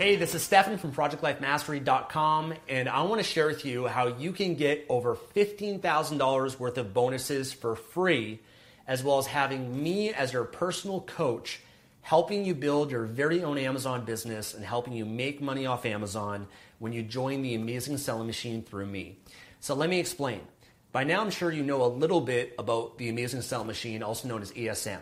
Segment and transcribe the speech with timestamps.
[0.00, 4.32] Hey, this is Stefan from ProjectLifeMastery.com, and I want to share with you how you
[4.32, 8.40] can get over $15,000 worth of bonuses for free,
[8.86, 11.60] as well as having me as your personal coach,
[12.00, 16.46] helping you build your very own Amazon business and helping you make money off Amazon
[16.78, 19.18] when you join the Amazing Selling Machine through me.
[19.60, 20.40] So let me explain.
[20.92, 24.28] By now, I'm sure you know a little bit about the Amazing Selling Machine, also
[24.28, 25.00] known as ASM.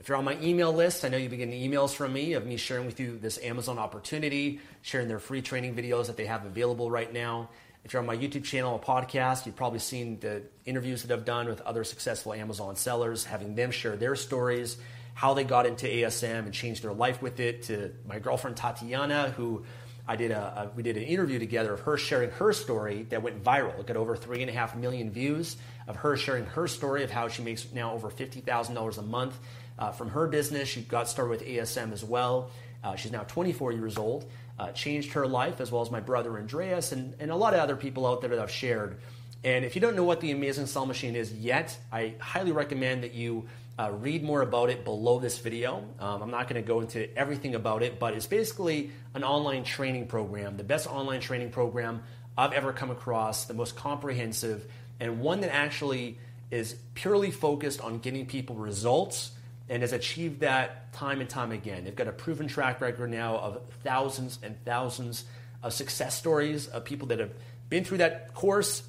[0.00, 2.46] If you're on my email list, I know you've been getting emails from me of
[2.46, 6.46] me sharing with you this Amazon opportunity, sharing their free training videos that they have
[6.46, 7.50] available right now.
[7.84, 11.26] If you're on my YouTube channel or podcast, you've probably seen the interviews that I've
[11.26, 14.78] done with other successful Amazon sellers, having them share their stories,
[15.12, 17.64] how they got into ASM and changed their life with it.
[17.64, 19.66] To my girlfriend Tatiana, who
[20.08, 23.22] I did a, a, we did an interview together of her sharing her story that
[23.22, 23.78] went viral.
[23.78, 27.10] It got over three and a half million views of her sharing her story of
[27.10, 29.38] how she makes now over fifty thousand dollars a month
[29.80, 30.68] uh, from her business.
[30.68, 32.50] She got started with ASM as well.
[32.84, 34.30] Uh, she's now 24 years old.
[34.58, 37.60] Uh, changed her life as well as my brother Andreas and, and a lot of
[37.60, 39.00] other people out there that I've shared.
[39.42, 43.04] And if you don't know what the Amazing Sell Machine is yet, I highly recommend
[43.04, 43.48] that you
[43.78, 45.82] uh, read more about it below this video.
[45.98, 49.64] Um, I'm not going to go into everything about it, but it's basically an online
[49.64, 52.02] training program, the best online training program
[52.36, 54.66] I've ever come across, the most comprehensive,
[55.00, 56.18] and one that actually
[56.50, 59.30] is purely focused on getting people results
[59.70, 61.84] and has achieved that time and time again.
[61.84, 65.24] They've got a proven track record now of thousands and thousands
[65.62, 67.30] of success stories of people that have
[67.68, 68.82] been through that course,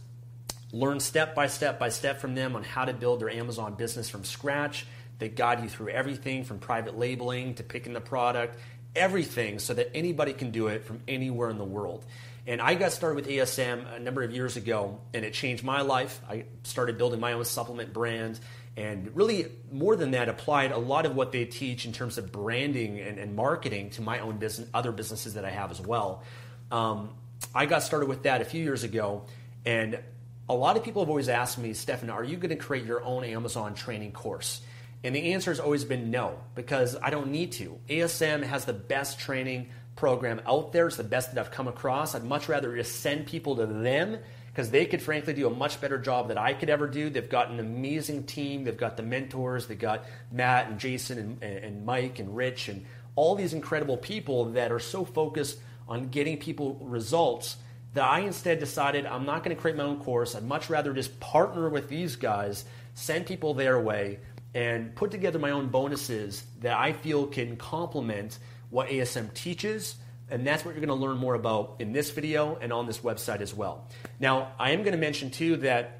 [0.72, 4.10] learned step by step by step from them on how to build their Amazon business
[4.10, 4.88] from scratch.
[5.20, 8.58] They guide you through everything from private labeling to picking the product,
[8.96, 12.04] everything so that anybody can do it from anywhere in the world.
[12.48, 15.82] And I got started with ASM a number of years ago, and it changed my
[15.82, 16.20] life.
[16.28, 18.40] I started building my own supplement brand
[18.78, 22.32] and really more than that applied a lot of what they teach in terms of
[22.32, 26.24] branding and, and marketing to my own business other businesses that i have as well.
[26.72, 27.10] Um,
[27.54, 29.26] i got started with that a few years ago
[29.66, 30.00] and
[30.50, 33.04] a lot of people have always asked me stefan are you going to create your
[33.04, 34.62] own amazon training course?
[35.04, 37.78] And the answer has always been no because i don't need to.
[37.90, 40.88] Asm has the best training program out there.
[40.88, 42.16] It's the best that i've come across.
[42.16, 44.20] I'd much rather just send people to them
[44.52, 47.10] because they could frankly do a much better job than I could ever do.
[47.10, 48.66] They've got an amazing team.
[48.66, 49.68] They've got the mentors.
[49.68, 54.46] They've got Matt and Jason and, and Mike and Rich and all these incredible people
[54.52, 57.58] that are so focused on getting people results
[57.94, 60.36] that I instead decided I'm not going to create my own course.
[60.36, 64.20] I'd much rather just partner with these guys, send people their way,
[64.54, 68.40] and put together my own bonuses that I feel can complement
[68.70, 69.96] what ASM teaches
[70.32, 73.00] and that's what you're going to learn more about in this video and on this
[73.00, 73.88] website as well.
[74.20, 76.00] Now, I am going to mention too that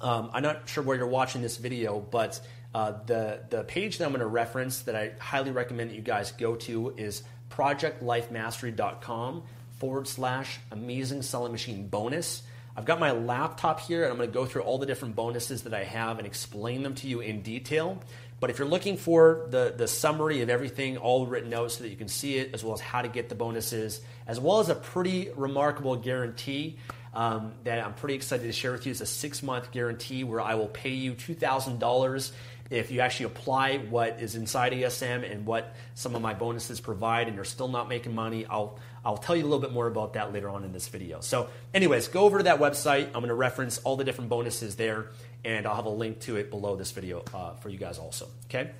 [0.00, 2.40] um, I'm not sure where you're watching this video, but
[2.74, 6.02] uh, the, the page that I'm going to reference that I highly recommend that you
[6.02, 9.42] guys go to is projectlifemastery.com
[9.78, 12.42] forward slash amazing selling machine bonus.
[12.76, 15.64] I've got my laptop here and I'm going to go through all the different bonuses
[15.64, 18.02] that I have and explain them to you in detail.
[18.42, 21.90] But if you're looking for the, the summary of everything all written out so that
[21.90, 24.68] you can see it, as well as how to get the bonuses, as well as
[24.68, 26.76] a pretty remarkable guarantee
[27.14, 30.40] um, that I'm pretty excited to share with you, it's a six month guarantee where
[30.40, 32.32] I will pay you $2,000
[32.68, 37.28] if you actually apply what is inside ASM and what some of my bonuses provide
[37.28, 40.14] and you're still not making money, I'll I'll tell you a little bit more about
[40.14, 41.20] that later on in this video.
[41.20, 43.06] So, anyways, go over to that website.
[43.06, 45.10] I'm going to reference all the different bonuses there,
[45.44, 48.28] and I'll have a link to it below this video uh, for you guys also.
[48.46, 48.70] Okay.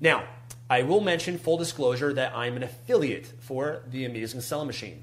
[0.00, 0.24] Now,
[0.70, 5.02] I will mention full disclosure that I'm an affiliate for the Amazing Selling Machine.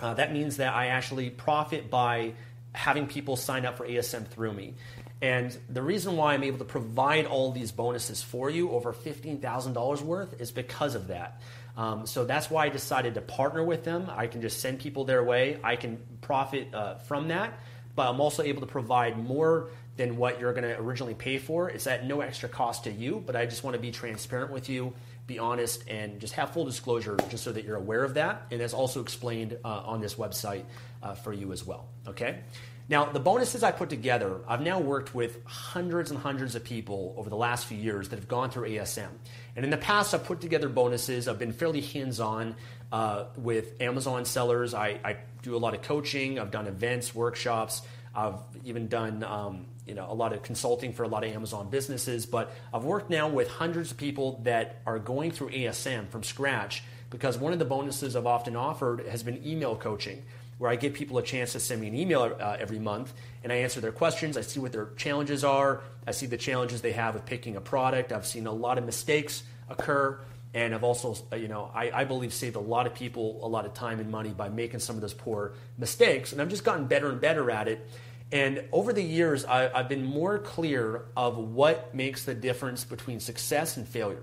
[0.00, 2.34] Uh, that means that I actually profit by
[2.72, 4.74] having people sign up for ASM through me.
[5.22, 10.02] And the reason why I'm able to provide all these bonuses for you, over $15,000
[10.02, 11.40] worth, is because of that.
[11.76, 14.10] Um, so that's why I decided to partner with them.
[14.14, 15.58] I can just send people their way.
[15.62, 17.58] I can profit uh, from that,
[17.96, 21.70] but I'm also able to provide more than what you're going to originally pay for.
[21.70, 24.68] It's at no extra cost to you, but I just want to be transparent with
[24.68, 24.92] you,
[25.26, 28.46] be honest, and just have full disclosure just so that you're aware of that.
[28.50, 30.64] And that's also explained uh, on this website
[31.02, 31.88] uh, for you as well.
[32.08, 32.40] Okay?
[32.86, 37.14] Now, the bonuses I put together, I've now worked with hundreds and hundreds of people
[37.16, 39.08] over the last few years that have gone through ASM.
[39.56, 41.26] And in the past, I've put together bonuses.
[41.26, 42.56] I've been fairly hands on
[42.92, 44.74] uh, with Amazon sellers.
[44.74, 47.82] I, I, do a lot of coaching, I've done events, workshops,
[48.14, 51.68] I've even done um, you know, a lot of consulting for a lot of Amazon
[51.68, 52.24] businesses.
[52.24, 56.82] But I've worked now with hundreds of people that are going through ASM from scratch
[57.10, 60.22] because one of the bonuses I've often offered has been email coaching
[60.64, 63.12] where I give people a chance to send me an email uh, every month
[63.42, 64.38] and I answer their questions.
[64.38, 65.82] I see what their challenges are.
[66.06, 68.12] I see the challenges they have with picking a product.
[68.12, 70.18] I've seen a lot of mistakes occur.
[70.54, 73.46] And I've also, uh, you know, I, I believe saved a lot of people a
[73.46, 76.32] lot of time and money by making some of those poor mistakes.
[76.32, 77.86] And I've just gotten better and better at it.
[78.32, 83.20] And over the years, I, I've been more clear of what makes the difference between
[83.20, 84.22] success and failure.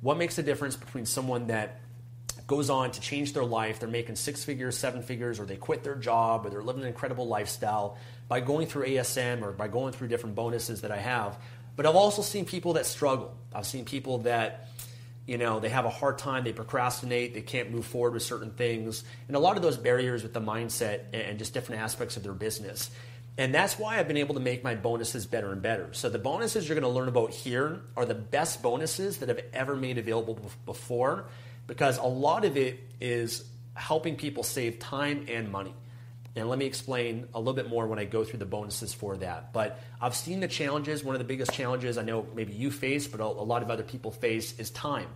[0.00, 1.78] What makes the difference between someone that
[2.46, 3.80] goes on to change their life.
[3.80, 6.88] They're making six figures, seven figures, or they quit their job, or they're living an
[6.88, 7.98] incredible lifestyle
[8.28, 11.38] by going through ASM or by going through different bonuses that I have.
[11.74, 13.36] But I've also seen people that struggle.
[13.54, 14.68] I've seen people that,
[15.26, 18.52] you know, they have a hard time, they procrastinate, they can't move forward with certain
[18.52, 22.22] things, and a lot of those barriers with the mindset and just different aspects of
[22.22, 22.90] their business.
[23.38, 25.92] And that's why I've been able to make my bonuses better and better.
[25.92, 29.42] So the bonuses you're going to learn about here are the best bonuses that I've
[29.52, 31.26] ever made available before
[31.66, 35.74] because a lot of it is helping people save time and money.
[36.34, 39.16] And let me explain a little bit more when I go through the bonuses for
[39.18, 39.54] that.
[39.54, 41.02] But I've seen the challenges.
[41.02, 43.82] One of the biggest challenges I know maybe you face, but a lot of other
[43.82, 45.08] people face, is time.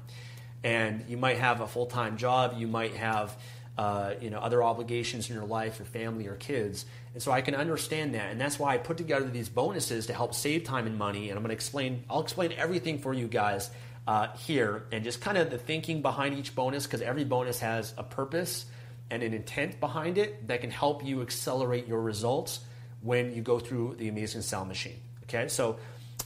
[0.64, 3.36] And you might have a full time job, you might have
[3.78, 6.84] uh, you know other obligations in your life, your family, or kids.
[7.14, 10.12] And so I can understand that, and that's why I put together these bonuses to
[10.12, 11.30] help save time and money.
[11.30, 12.04] And I'm going to explain.
[12.10, 13.70] I'll explain everything for you guys
[14.06, 17.94] uh, here and just kind of the thinking behind each bonus because every bonus has
[17.98, 18.66] a purpose
[19.10, 22.60] and an intent behind it that can help you accelerate your results
[23.02, 25.00] when you go through the Amazing Selling Machine.
[25.24, 25.78] Okay, so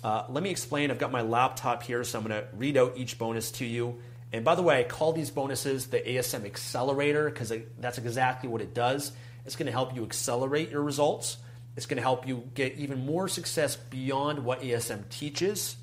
[0.03, 0.91] uh, let me explain.
[0.91, 4.01] I've got my laptop here, so I'm going to read out each bonus to you.
[4.33, 8.61] And by the way, I call these bonuses the ASM Accelerator because that's exactly what
[8.61, 9.13] it does.
[9.47, 11.37] It's going to help you accelerate your results.
[11.77, 15.77] It's going to help you get even more success beyond what ASM teaches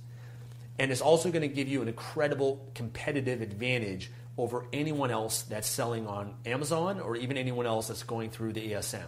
[0.79, 5.67] and it's also going to give you an incredible competitive advantage over anyone else that's
[5.67, 9.05] selling on Amazon or even anyone else that's going through the ASM.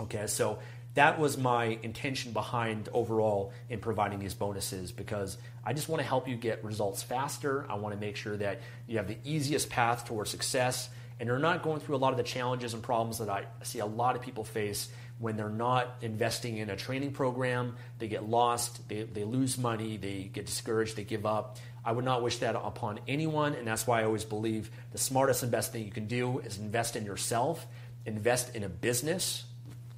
[0.00, 0.58] Okay, so
[0.94, 6.08] that was my intention behind overall in providing these bonuses because I just want to
[6.08, 7.66] help you get results faster.
[7.70, 10.88] I want to make sure that you have the easiest path towards success
[11.20, 13.80] and you're not going through a lot of the challenges and problems that I see
[13.80, 14.88] a lot of people face
[15.18, 19.96] when they're not investing in a training program, they get lost, they, they lose money,
[19.96, 21.58] they get discouraged, they give up.
[21.84, 25.42] I would not wish that upon anyone, and that's why I always believe the smartest
[25.42, 27.66] and best thing you can do is invest in yourself,
[28.06, 29.44] invest in a business,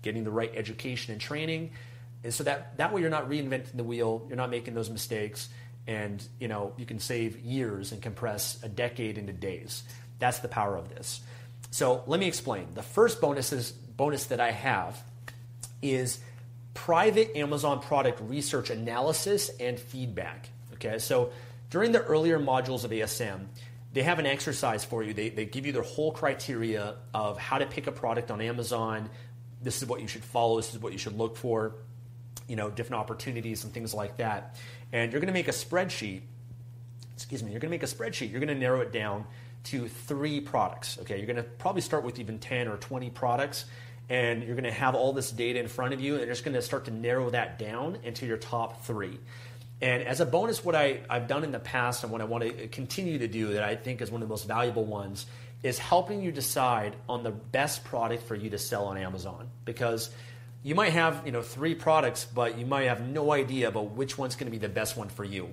[0.03, 1.73] getting the right education and training.
[2.25, 5.51] And so that, that way you're not reinventing the wheel, you're not making those mistakes,
[5.87, 9.83] and you know you can save years and compress a decade into days.
[10.19, 11.21] That's the power of this.
[11.71, 12.69] So let me explain.
[12.75, 15.03] The first bonus is bonus that I have
[15.83, 16.21] is
[16.75, 20.51] private Amazon product research analysis and feedback.
[20.75, 21.31] Okay, so
[21.69, 23.47] during the earlier modules of ASM,
[23.93, 25.13] they have an exercise for you.
[25.13, 29.11] They, they give you their whole criteria of how to pick a product on Amazon.
[29.63, 30.57] This is what you should follow.
[30.57, 31.75] This is what you should look for.
[32.47, 34.57] You know, different opportunities and things like that.
[34.93, 36.23] And you're going to make a spreadsheet.
[37.15, 37.51] Excuse me.
[37.51, 38.31] You're going to make a spreadsheet.
[38.31, 39.25] You're going to narrow it down
[39.65, 40.99] to three products.
[41.03, 43.67] Okay, you're going to probably start with even 10 or 20 products
[44.11, 46.45] and you're going to have all this data in front of you, and you're just
[46.45, 49.19] going to start to narrow that down into your top three.
[49.81, 52.45] And as a bonus, what I, I've done in the past and what I want
[52.45, 55.25] to continue to do that I think is one of the most valuable ones
[55.63, 59.49] is helping you decide on the best product for you to sell on Amazon.
[59.65, 60.11] Because
[60.63, 64.19] you might have you know three products, but you might have no idea about which
[64.19, 65.49] one's going to be the best one for you.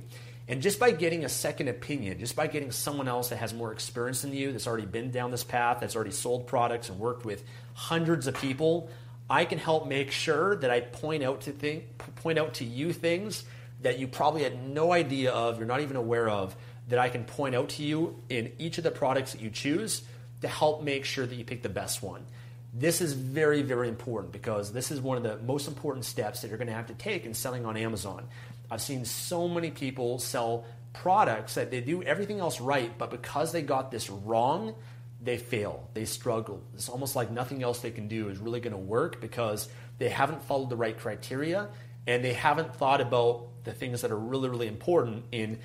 [0.50, 3.74] And just by getting a second opinion, just by getting someone else that has more
[3.74, 7.26] experience than you, that's already been down this path, that's already sold products and worked
[7.26, 8.90] with hundreds of people,
[9.30, 12.94] I can help make sure that I point out to think, point out to you
[12.94, 13.44] things
[13.82, 16.56] that you probably had no idea of, you're not even aware of,
[16.88, 20.02] that I can point out to you in each of the products that you choose
[20.42, 22.26] to help make sure that you pick the best one.
[22.74, 26.48] This is very, very important because this is one of the most important steps that
[26.48, 28.28] you're going to have to take in selling on Amazon.
[28.70, 33.52] I've seen so many people sell products that they do everything else right, but because
[33.52, 34.76] they got this wrong,
[35.22, 35.90] they fail.
[35.94, 36.62] They struggle.
[36.74, 40.10] It's almost like nothing else they can do is really going to work because they
[40.10, 41.70] haven't followed the right criteria
[42.06, 45.60] and they haven't thought about the things that are really, really important in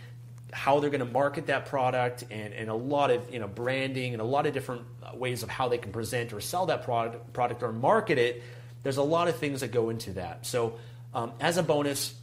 [0.53, 4.13] how they're going to market that product and, and a lot of you know branding
[4.13, 4.83] and a lot of different
[5.15, 8.43] ways of how they can present or sell that product product or market it
[8.83, 10.79] there's a lot of things that go into that so
[11.15, 12.15] um, as a bonus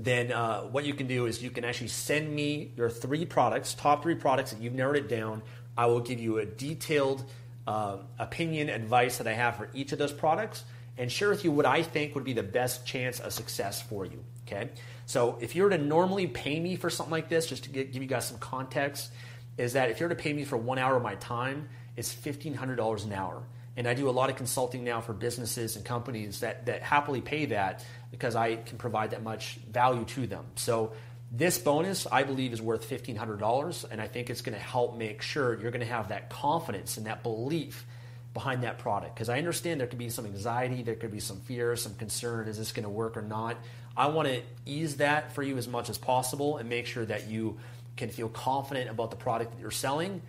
[0.00, 3.74] then uh, what you can do is you can actually send me your three products
[3.74, 5.42] top three products that you've narrowed it down
[5.76, 7.24] i will give you a detailed
[7.66, 10.64] uh, opinion advice that i have for each of those products
[10.96, 14.06] and share with you what i think would be the best chance of success for
[14.06, 14.70] you okay
[15.08, 17.94] so if you were to normally pay me for something like this, just to give
[17.94, 19.10] you guys some context,
[19.56, 22.14] is that if you were to pay me for one hour of my time, it's
[22.14, 23.42] $1,500 an hour.
[23.78, 27.20] And I do a lot of consulting now for businesses and companies that, that happily
[27.20, 30.44] pay that because I can provide that much value to them.
[30.56, 30.94] So
[31.30, 35.22] this bonus, I believe, is worth $1,500, and I think it's going to help make
[35.22, 37.86] sure you're going to have that confidence and that belief
[38.34, 39.14] behind that product.
[39.14, 42.48] Because I understand there could be some anxiety, there could be some fear, some concern
[42.48, 43.58] is this going to work or not?
[43.96, 47.28] I want to ease that for you as much as possible and make sure that
[47.28, 47.58] you
[47.96, 50.20] can feel confident about the product that you're selling.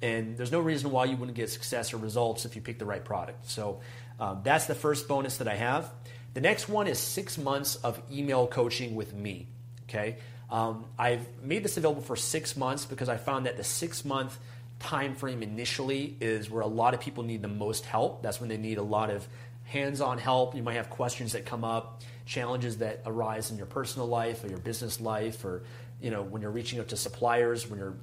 [0.00, 2.84] And there's no reason why you wouldn't get success or results if you pick the
[2.84, 3.48] right product.
[3.50, 3.80] So
[4.20, 5.90] um, that's the first bonus that I have.
[6.34, 9.48] The next one is six months of email coaching with me.
[9.88, 10.18] Okay,
[10.50, 14.38] um, I've made this available for six months because I found that the six month
[14.78, 18.22] time frame initially is where a lot of people need the most help.
[18.22, 19.26] That's when they need a lot of
[19.64, 20.54] hands-on help.
[20.54, 24.48] You might have questions that come up challenges that arise in your personal life or
[24.48, 25.62] your business life or
[26.00, 27.94] you know when you're reaching out to suppliers when you're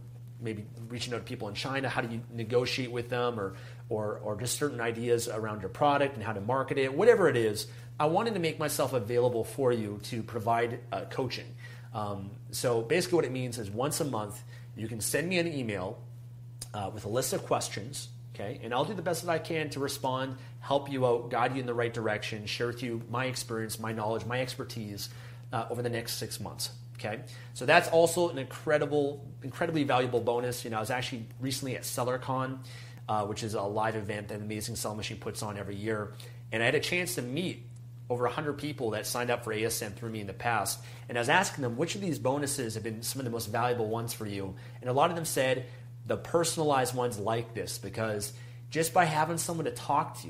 [0.41, 3.55] maybe reaching out to people in China how do you negotiate with them or
[3.89, 7.37] or or just certain ideas around your product and how to market it whatever it
[7.37, 7.67] is
[7.99, 11.55] I wanted to make myself available for you to provide uh, coaching
[11.93, 14.41] um, so basically what it means is once a month
[14.75, 15.99] you can send me an email
[16.73, 19.69] uh, with a list of questions Okay, and I'll do the best that I can
[19.69, 23.25] to respond, help you out, guide you in the right direction, share with you my
[23.25, 25.07] experience, my knowledge, my expertise
[25.53, 26.71] uh, over the next six months.
[26.95, 27.21] Okay,
[27.53, 30.63] so that's also an incredible, incredibly valuable bonus.
[30.63, 32.59] You know, I was actually recently at SellerCon,
[33.09, 36.13] uh, which is a live event that Amazing Sell Machine puts on every year,
[36.51, 37.67] and I had a chance to meet
[38.09, 40.79] over 100 people that signed up for ASM through me in the past.
[41.09, 43.47] And I was asking them which of these bonuses have been some of the most
[43.47, 44.55] valuable ones for you.
[44.81, 45.65] And a lot of them said,
[46.05, 48.33] the personalized ones like this because
[48.69, 50.27] just by having someone to talk to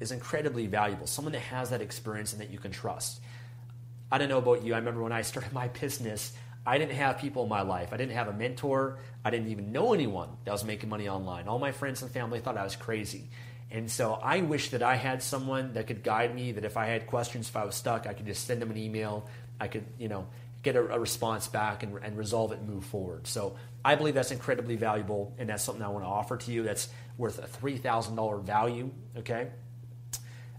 [0.00, 1.06] is incredibly valuable.
[1.06, 3.20] Someone that has that experience and that you can trust.
[4.14, 4.74] I don't know about you.
[4.74, 7.92] I remember when I started my business, I didn't have people in my life.
[7.92, 8.98] I didn't have a mentor.
[9.24, 11.48] I didn't even know anyone that was making money online.
[11.48, 13.28] All my friends and family thought I was crazy.
[13.72, 16.86] And so I wish that I had someone that could guide me, that if I
[16.86, 19.28] had questions, if I was stuck, I could just send them an email.
[19.58, 20.28] I could, you know,
[20.62, 23.26] get a, a response back and, and resolve it and move forward.
[23.26, 26.62] So I believe that's incredibly valuable, and that's something I want to offer to you.
[26.62, 26.86] That's
[27.18, 29.48] worth a $3,000 value, okay?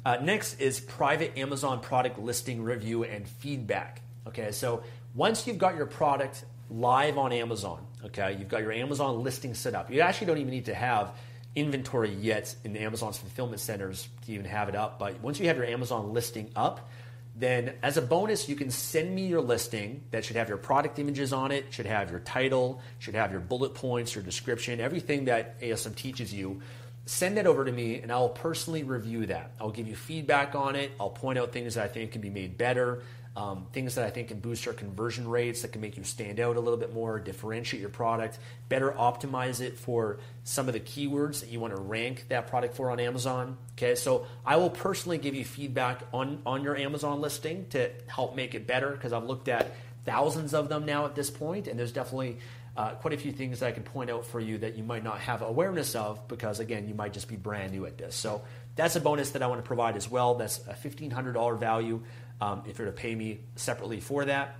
[0.06, 4.02] Uh, next is private Amazon product listing review and feedback.
[4.28, 4.84] Okay, so
[5.16, 9.74] once you've got your product live on Amazon, okay, you've got your Amazon listing set
[9.74, 9.90] up.
[9.90, 11.12] You actually don't even need to have
[11.56, 15.00] inventory yet in Amazon's fulfillment centers to even have it up.
[15.00, 16.88] But once you have your Amazon listing up,
[17.36, 21.00] then as a bonus, you can send me your listing that should have your product
[21.00, 25.26] images on it, should have your title, should have your bullet points, your description, everything
[25.26, 26.62] that ASM teaches you.
[27.06, 29.52] Send that over to me and I'll personally review that.
[29.62, 30.92] I'll give you feedback on it.
[31.00, 33.04] I'll point out things that I think can be made better
[33.36, 36.40] um, things that I think can boost your conversion rates, that can make you stand
[36.40, 40.80] out a little bit more, differentiate your product, better optimize it for some of the
[40.80, 43.58] keywords that you want to rank that product for on Amazon.
[43.74, 48.38] Okay, so I will personally give you feedback on, on your Amazon listing to help
[48.38, 49.70] make it better because I've looked at
[50.06, 52.38] thousands of them now at this point, and there's definitely
[52.78, 55.04] uh, quite a few things that I can point out for you that you might
[55.04, 58.16] not have awareness of because, again, you might just be brand new at this.
[58.16, 58.42] So
[58.76, 60.36] that's a bonus that I want to provide as well.
[60.36, 62.04] That's a $1,500 value
[62.42, 64.60] um, if you're to pay me separately for that.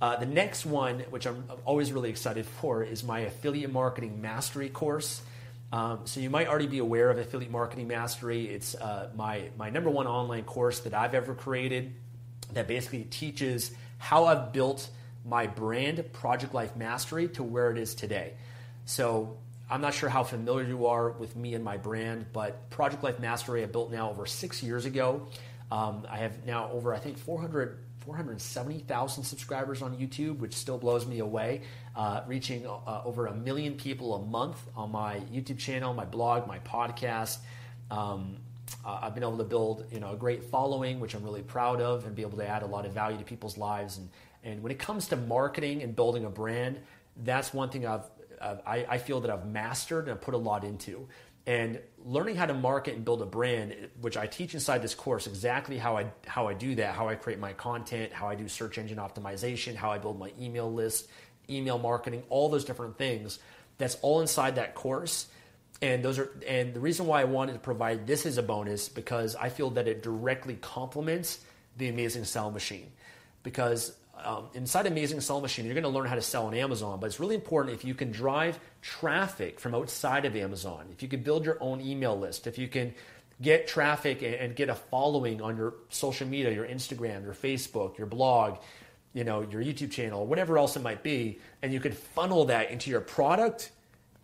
[0.00, 4.68] Uh, the next one, which I'm always really excited for, is my affiliate marketing mastery
[4.68, 5.22] course.
[5.72, 8.48] Um, so you might already be aware of affiliate marketing mastery.
[8.48, 11.92] It's uh, my my number one online course that I've ever created
[12.52, 14.88] that basically teaches how I've built
[15.26, 18.34] my brand, Project Life Mastery, to where it is today.
[18.84, 19.36] So
[19.68, 23.18] I'm not sure how familiar you are with me and my brand, but Project Life
[23.18, 25.26] Mastery I built now over six years ago.
[25.72, 31.04] Um, I have now over, I think, 400, 470,000 subscribers on YouTube, which still blows
[31.06, 31.62] me away,
[31.96, 36.46] uh, reaching uh, over a million people a month on my YouTube channel, my blog,
[36.46, 37.38] my podcast.
[37.90, 38.36] Um,
[38.84, 42.06] I've been able to build you know a great following, which I'm really proud of,
[42.06, 43.98] and be able to add a lot of value to people's lives.
[43.98, 44.08] And
[44.46, 46.78] and when it comes to marketing and building a brand,
[47.24, 48.08] that's one thing I've,
[48.40, 51.08] I, I feel that I've mastered and I've put a lot into.
[51.48, 55.26] And learning how to market and build a brand, which I teach inside this course,
[55.26, 58.48] exactly how I how I do that, how I create my content, how I do
[58.48, 61.08] search engine optimization, how I build my email list,
[61.48, 63.38] email marketing, all those different things.
[63.78, 65.26] That's all inside that course.
[65.82, 68.88] And those are and the reason why I wanted to provide this as a bonus
[68.88, 71.40] because I feel that it directly complements
[71.76, 72.90] the amazing sell machine.
[73.44, 76.98] Because um, inside Amazing Sell Machine, you're going to learn how to sell on Amazon,
[77.00, 81.08] but it's really important if you can drive traffic from outside of Amazon, if you
[81.08, 82.94] can build your own email list, if you can
[83.42, 87.98] get traffic and, and get a following on your social media, your Instagram, your Facebook,
[87.98, 88.58] your blog,
[89.12, 92.70] you know, your YouTube channel, whatever else it might be, and you can funnel that
[92.70, 93.70] into your product,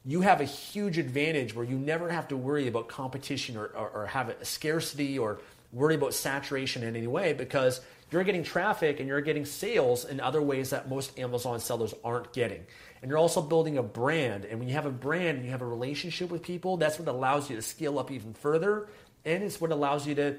[0.05, 3.91] you have a huge advantage where you never have to worry about competition or, or,
[3.91, 5.41] or have a scarcity or
[5.73, 7.81] worry about saturation in any way because
[8.13, 12.33] you're getting traffic and you're getting sales in other ways that most Amazon sellers aren't
[12.33, 12.65] getting.
[13.01, 14.45] And you're also building a brand.
[14.45, 17.09] And when you have a brand and you have a relationship with people, that's what
[17.09, 18.89] allows you to scale up even further.
[19.25, 20.37] And it's what allows you to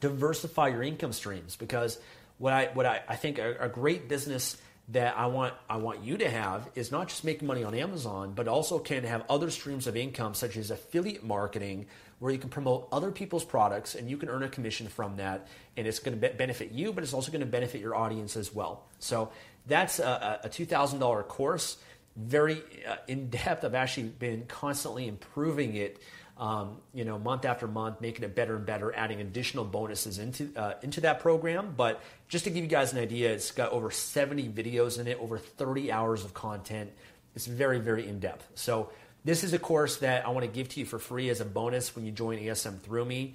[0.00, 1.56] diversify your income streams.
[1.56, 1.98] Because
[2.38, 4.56] what I, what I, I think a, a great business
[4.90, 8.32] that I want I want you to have is not just making money on Amazon,
[8.34, 11.86] but also can have other streams of income such as affiliate marketing,
[12.18, 15.46] where you can promote other people's products and you can earn a commission from that,
[15.76, 18.54] and it's going to benefit you, but it's also going to benefit your audience as
[18.54, 18.84] well.
[18.98, 19.30] So
[19.66, 21.78] that's a, a two thousand dollar course,
[22.16, 23.64] very uh, in depth.
[23.64, 26.00] I've actually been constantly improving it
[26.38, 30.50] um, you know, month after month, making it better and better, adding additional bonuses into
[30.56, 31.74] uh, into that program.
[31.76, 35.18] But just to give you guys an idea, it's got over 70 videos in it,
[35.20, 36.92] over 30 hours of content.
[37.34, 38.48] It's very, very in depth.
[38.54, 38.90] So
[39.24, 41.44] this is a course that I want to give to you for free as a
[41.44, 43.34] bonus when you join ASM through me.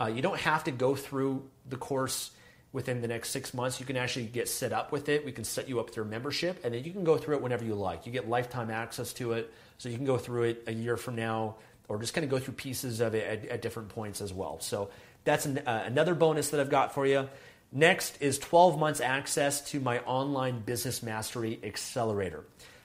[0.00, 2.30] Uh, you don't have to go through the course
[2.72, 3.78] within the next six months.
[3.78, 5.24] You can actually get set up with it.
[5.24, 7.64] We can set you up through membership, and then you can go through it whenever
[7.64, 8.06] you like.
[8.06, 11.14] You get lifetime access to it, so you can go through it a year from
[11.16, 11.56] now
[11.88, 14.58] or just kind of go through pieces of it at, at different points as well.
[14.60, 14.90] So
[15.24, 17.28] that's an, uh, another bonus that I've got for you.
[17.72, 22.44] Next is 12 months access to my online business mastery accelerator.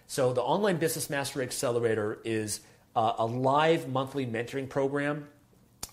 [0.10, 2.62] So the online business mastery accelerator is
[2.96, 5.28] uh, a live monthly mentoring program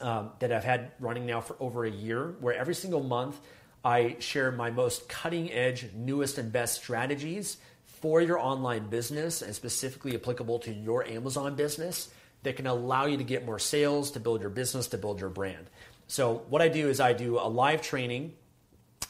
[0.01, 3.39] um, that I've had running now for over a year, where every single month
[3.85, 9.55] I share my most cutting edge, newest, and best strategies for your online business and
[9.55, 12.09] specifically applicable to your Amazon business
[12.43, 15.29] that can allow you to get more sales, to build your business, to build your
[15.29, 15.69] brand.
[16.07, 18.33] So what I do is I do a live training.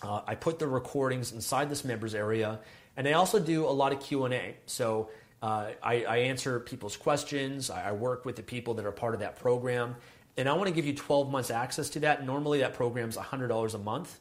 [0.03, 2.59] Uh, I put the recordings inside this members area,
[2.97, 4.57] and I also do a lot of Q and A.
[4.67, 5.11] So
[5.43, 7.71] uh, I, I, answer people's questions.
[7.71, 9.97] I, I work with the people that are part of that program,
[10.37, 12.25] and I want to give you 12 months access to that.
[12.25, 14.19] Normally, that program's $100 a month.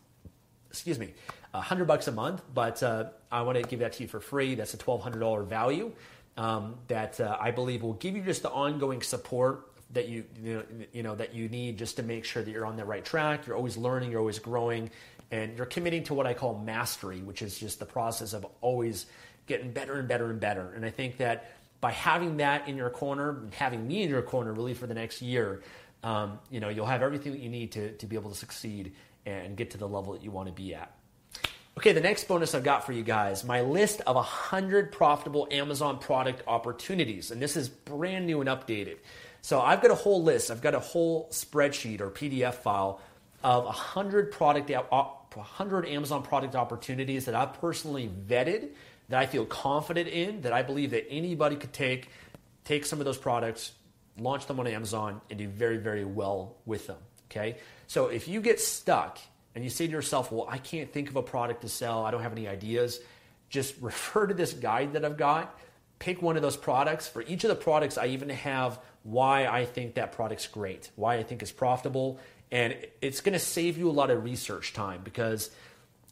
[0.70, 1.14] Excuse me,
[1.52, 4.56] 100 bucks a month, but uh, I want to give that to you for free.
[4.56, 5.94] That's a $1,200 value
[6.38, 10.56] um, that uh, I believe will give you just the ongoing support that you you
[10.56, 13.06] know, you know that you need just to make sure that you're on the right
[13.06, 13.48] track.
[13.48, 14.90] You're always learning, you're always growing,
[15.36, 19.06] and you're committing to what I call mastery, which is just the process of always
[19.48, 20.72] getting better and better and better.
[20.74, 24.22] And I think that by having that in your corner and having me in your
[24.22, 25.62] corner really for the next year,
[26.04, 28.94] um, you know, you'll have everything that you need to, to be able to succeed
[29.26, 30.96] and get to the level that you want to be at.
[31.78, 36.00] Okay, the next bonus I've got for you guys my list of 100 profitable Amazon
[36.00, 37.32] product opportunities.
[37.32, 39.00] And this is brand new and updated.
[39.42, 43.02] So I've got a whole list, I've got a whole spreadsheet or PDF file
[43.44, 44.72] of 100 product
[45.38, 48.70] 100 Amazon product opportunities that I've personally vetted,
[49.10, 52.10] that I feel confident in, that I believe that anybody could take
[52.64, 53.74] take some of those products,
[54.18, 56.98] launch them on Amazon and do very very well with them,
[57.30, 57.58] okay?
[57.88, 59.20] So if you get stuck
[59.54, 62.12] and you say to yourself, well, I can't think of a product to sell, I
[62.12, 63.00] don't have any ideas,
[63.50, 65.58] just refer to this guide that I've got
[66.00, 67.08] pick one of those products.
[67.08, 71.16] For each of the products, I even have why I think that product's great, why
[71.16, 72.20] I think it's profitable,
[72.52, 75.50] and it's going to save you a lot of research time because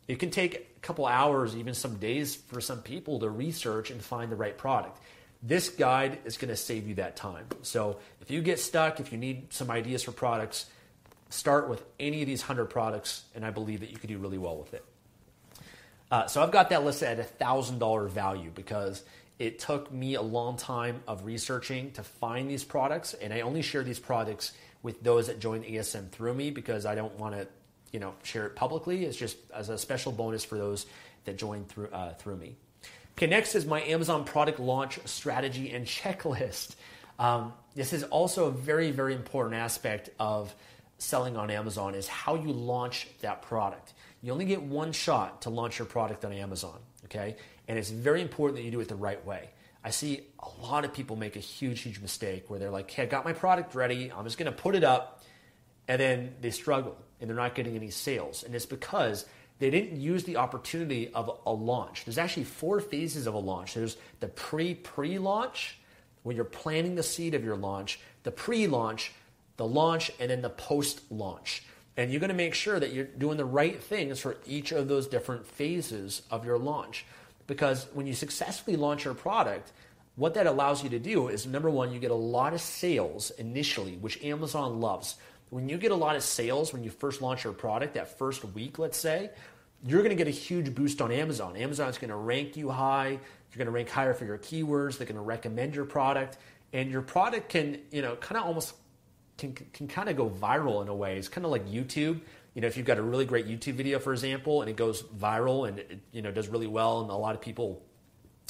[0.08, 4.02] it can take a couple hours, even some days for some people to research and
[4.02, 5.00] find the right product.
[5.41, 7.46] This guide is going to save you that time.
[7.62, 10.67] So if you get stuck, if you need some ideas for products,
[11.30, 14.38] start with any of these 100 products, and I believe that you could do really
[14.38, 14.86] well with it.
[16.12, 19.04] Uh, so I've got that listed at a $1,000 value because
[19.39, 23.62] it took me a long time of researching to find these products, and I only
[23.62, 27.48] share these products with those that join ASM through me because I don't want to,
[27.91, 29.06] you know, share it publicly.
[29.06, 30.86] It's just as a special bonus for those
[31.26, 32.56] that join through uh, through me.
[33.17, 36.76] Okay, next is my Amazon product launch strategy and checklist.
[37.17, 40.54] Um, this is also a very very important aspect of
[41.04, 43.93] selling on Amazon is how you launch that product.
[44.22, 47.36] You only get one shot to launch your product on Amazon, okay?
[47.67, 49.50] And it's very important that you do it the right way.
[49.84, 53.04] I see a lot of people make a huge, huge mistake where they're like, hey,
[53.04, 55.22] I got my product ready, I'm just gonna put it up,
[55.88, 58.43] and then they struggle and they're not getting any sales.
[58.43, 59.26] And it's because
[59.60, 62.06] they didn't use the opportunity of a launch.
[62.06, 63.76] There's actually four phases of a launch.
[63.76, 65.80] There's the pre pre launch,
[66.24, 69.12] when you're planting the seed of your launch, the pre launch,
[69.58, 71.63] the launch, and then the post launch.
[71.96, 75.08] And you're gonna make sure that you're doing the right things for each of those
[75.08, 77.06] different phases of your launch.
[77.47, 79.71] Because when you successfully launch your product,
[80.15, 83.32] what that allows you to do is number one, you get a lot of sales
[83.32, 85.15] initially, which Amazon loves.
[85.49, 88.43] When you get a lot of sales when you first launch your product, that first
[88.45, 89.29] week, let's say,
[89.86, 91.58] you're going to get a huge boost on Amazon.
[91.58, 93.10] Amazon's going to rank you high.
[93.10, 94.97] You're going to rank higher for your keywords.
[94.97, 96.38] They're going to recommend your product,
[96.71, 98.73] and your product can, you know, kind of almost
[99.38, 101.17] can can kind of go viral in a way.
[101.17, 102.21] It's kind of like YouTube
[102.54, 105.02] you know, if you've got a really great YouTube video, for example, and it goes
[105.02, 107.82] viral and it, you know does really well, and a lot of people,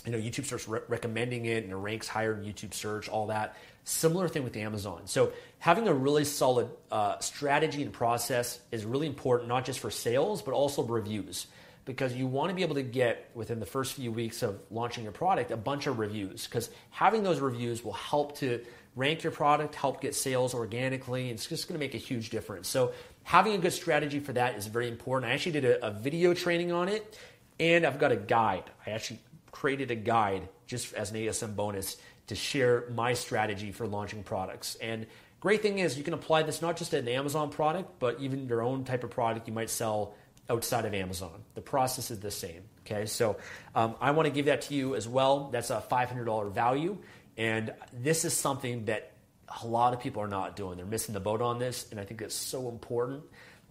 [0.06, 3.28] you know, YouTube starts re- recommending it and it ranks higher in YouTube search, all
[3.28, 3.56] that.
[3.86, 5.04] Similar thing with Amazon.
[5.06, 9.92] So having a really solid uh, strategy and process is really important, not just for
[9.92, 11.48] sales but also reviews,
[11.86, 15.04] because you want to be able to get within the first few weeks of launching
[15.04, 18.64] your product a bunch of reviews, because having those reviews will help to
[18.96, 21.24] rank your product, help get sales organically.
[21.24, 22.68] And it's just going to make a huge difference.
[22.68, 25.32] So having a good strategy for that is very important.
[25.32, 27.18] I actually did a, a video training on it,
[27.60, 28.70] and I've got a guide.
[28.86, 29.20] I actually
[29.52, 34.76] created a guide just as an ASM bonus to share my strategy for launching products.
[34.82, 35.06] And
[35.40, 38.62] great thing is you can apply this not just an Amazon product, but even your
[38.62, 40.16] own type of product you might sell
[40.50, 41.44] outside of Amazon.
[41.56, 42.64] The process is the same.
[42.86, 43.38] Okay, so
[43.76, 45.50] um, I want to give that to you as well.
[45.52, 46.98] That's a $500 value.
[47.38, 49.13] And this is something that
[49.62, 50.78] a lot of people are not doing.
[50.78, 53.24] They're missing the boat on this, and I think it's so important.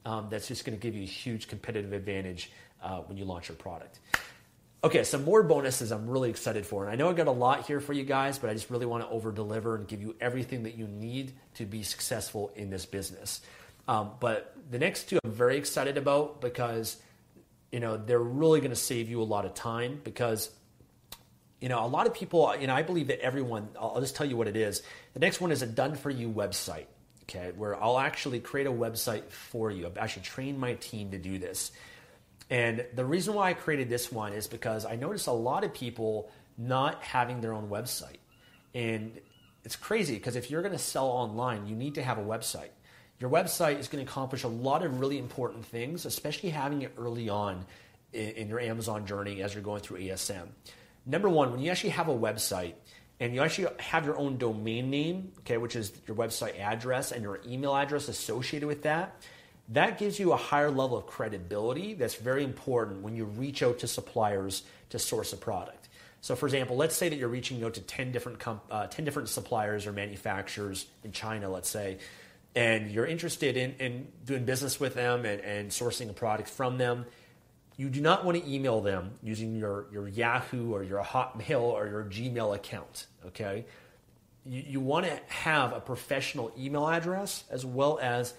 [0.05, 2.51] Um, that's just going to give you a huge competitive advantage
[2.83, 4.01] uh, when you launch your product.
[4.85, 6.83] Okay, some more bonuses I'm really excited for.
[6.83, 8.87] And I know I got a lot here for you guys, but I just really
[8.87, 12.69] want to over deliver and give you everything that you need to be successful in
[12.69, 13.41] this business.
[13.87, 16.97] Um, but the next two I'm very excited about because
[17.71, 20.51] you know they're really going to save you a lot of time because
[21.63, 24.27] you know, a lot of people, you know, I believe that everyone, I'll just tell
[24.27, 24.83] you what it is.
[25.15, 26.87] The next one is a done for you website,
[27.23, 29.87] okay, where I'll actually create a website for you.
[29.87, 31.71] I've actually trained my team to do this.
[32.51, 35.73] And the reason why I created this one is because I noticed a lot of
[35.73, 38.19] people not having their own website.
[38.75, 39.21] And
[39.65, 42.71] it's crazy because if you're going to sell online, you need to have a website.
[43.21, 46.93] Your website is going to accomplish a lot of really important things, especially having it
[46.99, 47.65] early on
[48.13, 50.49] in, your Amazon journey as you're going through ASM
[51.07, 52.75] number one, when you actually have a website
[53.21, 57.23] and you actually have your own domain name, okay, which is your website address and
[57.23, 59.17] your email address associated with that,
[59.69, 63.79] that gives you a higher level of credibility that's very important when you reach out
[63.79, 65.89] to suppliers to source a product.
[66.21, 69.05] So, for example, let's say that you're reaching out to 10 different, comp- uh, 10
[69.05, 71.99] different suppliers or manufacturers in China, let's say,
[72.55, 76.79] and you're interested in, in doing business with them and, and sourcing a product from
[76.79, 77.07] them
[77.83, 81.89] you do not want to email them using your, your Yahoo or your Hotmail or
[81.89, 83.65] your Gmail account, okay?
[84.47, 88.35] You, you want to have a professional email address as well as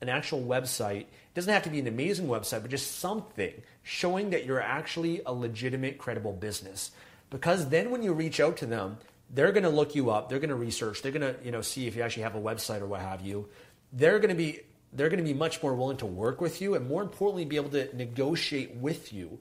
[0.00, 1.02] an actual website.
[1.02, 5.20] It doesn't have to be an amazing website, but just something showing that you're actually
[5.26, 6.90] a legitimate, credible business.
[7.28, 8.96] Because then when you reach out to them,
[9.28, 11.60] they're going to look you up, they're going to research, they're going to you know
[11.60, 13.50] see if you actually have a website or what have you.
[13.92, 14.60] They're going to be
[14.92, 17.56] they're going to be much more willing to work with you and more importantly be
[17.56, 19.38] able to negotiate with you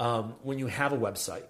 [0.00, 1.44] um, when you have a website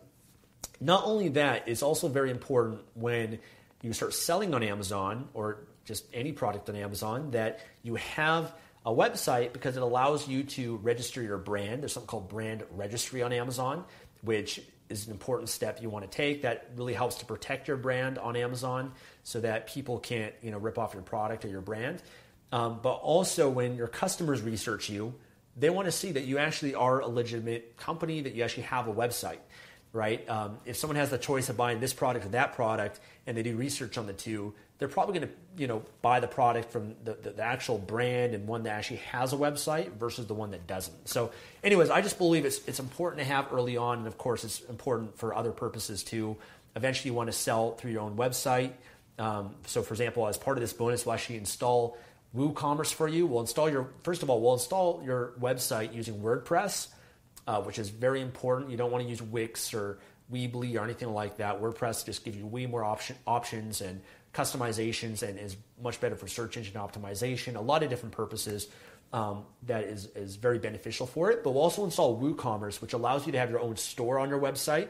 [0.81, 3.39] not only that it's also very important when
[3.83, 8.53] you start selling on amazon or just any product on amazon that you have
[8.87, 13.23] a website because it allows you to register your brand there's something called brand registry
[13.23, 13.85] on amazon
[14.23, 17.77] which is an important step you want to take that really helps to protect your
[17.77, 21.61] brand on Amazon so that people can't you know rip off your product or your
[21.61, 22.03] brand.
[22.51, 25.15] Um, but also when your customers research you,
[25.57, 28.89] they want to see that you actually are a legitimate company, that you actually have
[28.89, 29.39] a website,
[29.93, 30.27] right?
[30.29, 33.43] Um, if someone has the choice of buying this product or that product, and they
[33.43, 36.95] do research on the two, they're probably going to you know buy the product from
[37.05, 40.53] the, the, the, actual brand and one that actually has a website versus the one
[40.53, 41.09] that doesn't.
[41.09, 41.33] So
[41.63, 44.61] anyways i just believe it's, it's important to have early on and of course it's
[44.63, 46.37] important for other purposes too.
[46.77, 48.73] Eventually you want to sell through your own website.
[49.19, 51.99] Um, so for example as part of this bonus we'll actually install
[52.35, 56.89] woocommerce for you we'll install your first of all we'll install your website using wordpress
[57.47, 59.99] uh, which is very important you don't want to use wix or
[60.33, 61.61] Weebly or anything like that.
[61.61, 64.03] WordPress just gives you way more option, options and
[64.35, 68.69] customizations and is much better for search engine optimization, a lot of different purposes
[69.15, 71.43] um, that is, is very beneficial for it.
[71.43, 74.39] But we'll also install WooCommerce, which allows you to have your own store on your
[74.39, 74.89] website.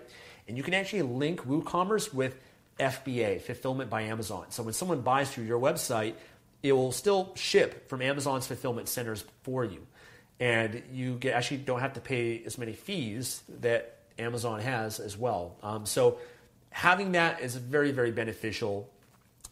[0.48, 2.36] And you can actually link WooCommerce with
[2.80, 4.46] FBA, Fulfillment by Amazon.
[4.48, 6.14] So when someone buys through your website,
[6.62, 9.86] it will still ship from Amazon's fulfillment centers for you.
[10.40, 15.16] And you get, actually don't have to pay as many fees that Amazon has as
[15.16, 15.56] well.
[15.62, 16.18] Um, so
[16.70, 18.90] having that is very, very beneficial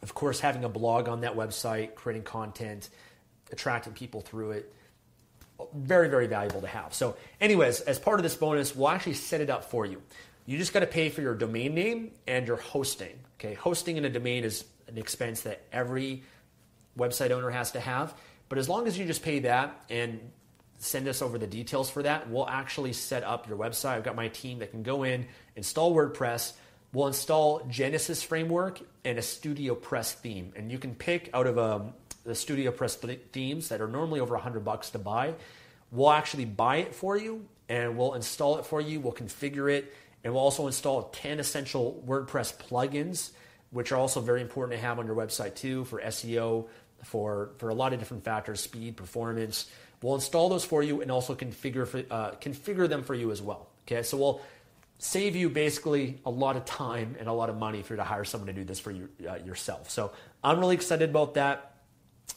[0.02, 2.90] of course, having a blog on that website, creating content,
[3.50, 4.72] attracting people through it,
[5.74, 6.92] very, very valuable to have.
[6.92, 10.02] So, anyways, as part of this bonus, we'll actually set it up for you.
[10.44, 13.18] You just got to pay for your domain name and your hosting.
[13.40, 16.22] Okay, hosting in a domain is an expense that every
[16.96, 18.14] website owner has to have.
[18.48, 20.20] But as long as you just pay that and
[20.78, 23.96] send us over the details for that, we'll actually set up your website.
[23.96, 26.52] I've got my team that can go in, install WordPress,
[26.96, 31.58] We'll install Genesis framework and a Studio Press theme, and you can pick out of
[31.58, 31.92] um,
[32.24, 35.34] the Studio Press th- themes that are normally over 100 bucks to buy.
[35.90, 39.00] We'll actually buy it for you, and we'll install it for you.
[39.00, 39.92] We'll configure it,
[40.24, 43.32] and we'll also install 10 essential WordPress plugins,
[43.70, 46.66] which are also very important to have on your website too for SEO,
[47.06, 49.66] for for a lot of different factors, speed, performance.
[50.02, 53.40] We'll install those for you and also configure for, uh, configure them for you as
[53.40, 53.68] well.
[53.86, 54.42] Okay, so we'll
[54.98, 58.04] save you basically a lot of time and a lot of money if you're to
[58.04, 59.90] hire someone to do this for you, uh, yourself.
[59.90, 61.76] So I'm really excited about that.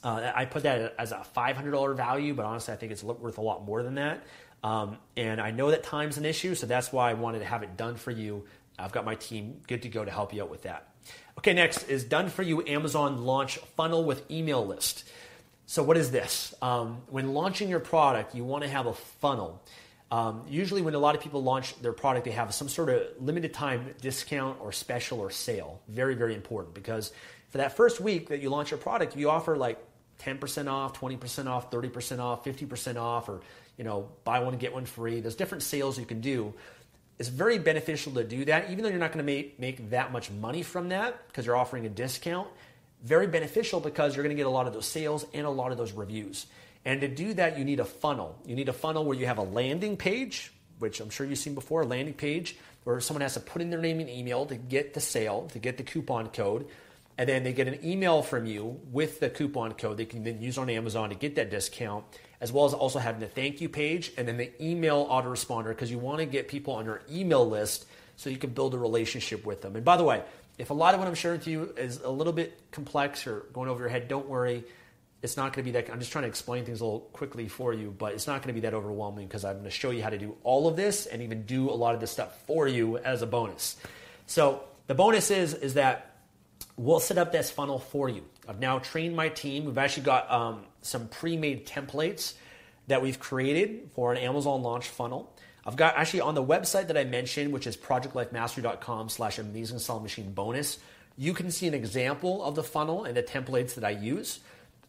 [0.04, 3.42] Uh, I put that as a $500 value, but honestly, I think it's worth a
[3.42, 4.24] lot more than that.
[4.64, 7.64] Um, and I know that time's an issue, so that's why I wanted to have
[7.64, 8.46] it done for you.
[8.80, 10.88] I've got my team good to go to help you out with that.
[11.38, 15.10] Okay, next is done for you Amazon launch funnel with email list.
[15.66, 16.54] So, what is this?
[16.62, 19.64] Um, when launching your product, you want to have a funnel.
[20.12, 23.04] Um, usually, when a lot of people launch their product, they have some sort of
[23.20, 25.82] limited time discount or special or sale.
[25.88, 27.14] Very, very important because
[27.50, 29.78] for that first week that you launch your product, you offer like
[30.20, 33.42] 10% off, 20% off, 30% off, 50% off, or
[33.78, 35.22] you know, buy one get one free.
[35.22, 36.54] There's different sales you can do.
[37.20, 40.14] It's very beneficial to do that, even though you're not going to make, make that
[40.14, 42.48] much money from that because you're offering a discount.
[43.04, 45.72] Very beneficial because you're going to get a lot of those sales and a lot
[45.72, 46.48] of those reviews.
[46.86, 48.38] And to do that, you need a funnel.
[48.46, 51.56] You need a funnel where you have a landing page, which I'm sure you've seen
[51.56, 52.56] before, a landing page
[52.86, 55.60] where someone has to put in their name and email to get the sale, to
[55.60, 56.68] get the coupon code.
[57.18, 60.42] And then they get an email from you with the coupon code they can then
[60.42, 62.06] use on Amazon to get that discount,
[62.42, 65.92] as well as also having the thank you page and then the email autoresponder because
[65.92, 69.46] you want to get people on your email list so you can build a relationship
[69.46, 69.76] with them.
[69.76, 70.24] And by the way,
[70.58, 73.46] if a lot of what I'm sharing to you is a little bit complex or
[73.54, 74.64] going over your head, don't worry
[75.22, 75.92] it's not going to be that.
[75.92, 78.54] I'm just trying to explain things a little quickly for you, but it's not going
[78.56, 80.76] to be that overwhelming because I'm going to show you how to do all of
[80.76, 83.76] this and even do a lot of this stuff for you as a bonus.
[84.28, 86.16] So the bonus is is that
[86.78, 88.24] we'll set up this funnel for you.
[88.48, 89.66] I've now trained my team.
[89.66, 92.34] We've actually got um, some pre-made templates
[92.88, 95.34] that we've created for an Amazon launch funnel.
[95.66, 100.04] I've got actually on the website that I mentioned, which is projectlifemastery.com slash amazing selling
[100.04, 100.80] machine bonus.
[101.18, 104.40] You can see an example of the funnel and the templates that I use.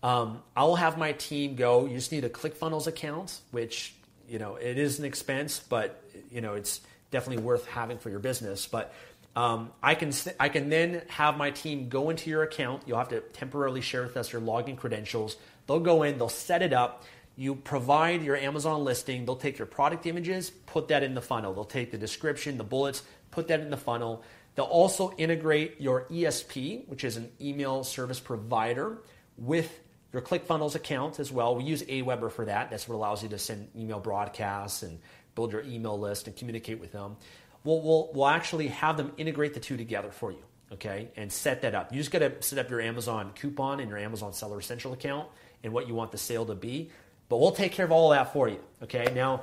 [0.02, 1.86] Um, I'll have my team go.
[1.86, 3.94] You just need a ClickFunnels account, which
[4.28, 8.20] you know it is an expense, but you know it's definitely worth having for your
[8.20, 8.66] business.
[8.66, 8.94] But
[9.36, 12.84] um, I can I can then have my team go into your account.
[12.86, 15.36] You'll have to temporarily share with us your login credentials.
[15.70, 16.18] They'll go in.
[16.18, 17.04] They'll set it up.
[17.36, 19.24] You provide your Amazon listing.
[19.24, 21.54] They'll take your product images, put that in the funnel.
[21.54, 24.24] They'll take the description, the bullets, put that in the funnel.
[24.56, 28.98] They'll also integrate your ESP, which is an email service provider,
[29.38, 29.78] with
[30.12, 31.54] your ClickFunnels account as well.
[31.54, 32.70] We use Aweber for that.
[32.70, 34.98] That's what allows you to send email broadcasts and
[35.36, 37.16] build your email list and communicate with them.
[37.62, 41.62] We'll, we'll, we'll actually have them integrate the two together for you, okay, and set
[41.62, 41.92] that up.
[41.92, 45.28] You just got to set up your Amazon coupon and your Amazon Seller Central account
[45.62, 46.90] and what you want the sale to be.
[47.28, 49.12] But we'll take care of all of that for you, okay?
[49.14, 49.42] Now,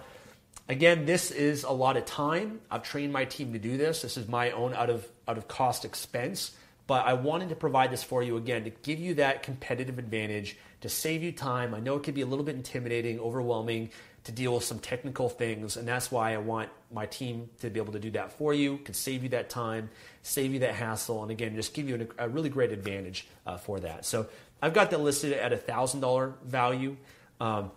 [0.69, 2.59] Again, this is a lot of time.
[2.69, 4.01] I've trained my team to do this.
[4.01, 6.51] This is my own out of out of cost expense,
[6.87, 10.57] but I wanted to provide this for you again to give you that competitive advantage,
[10.81, 11.73] to save you time.
[11.73, 13.91] I know it can be a little bit intimidating, overwhelming
[14.25, 17.79] to deal with some technical things, and that's why I want my team to be
[17.79, 18.77] able to do that for you.
[18.79, 19.89] Can save you that time,
[20.21, 23.79] save you that hassle, and again, just give you a really great advantage uh, for
[23.79, 24.05] that.
[24.05, 24.27] So
[24.61, 26.97] I've got that listed at a thousand dollar value.
[27.39, 27.71] Um,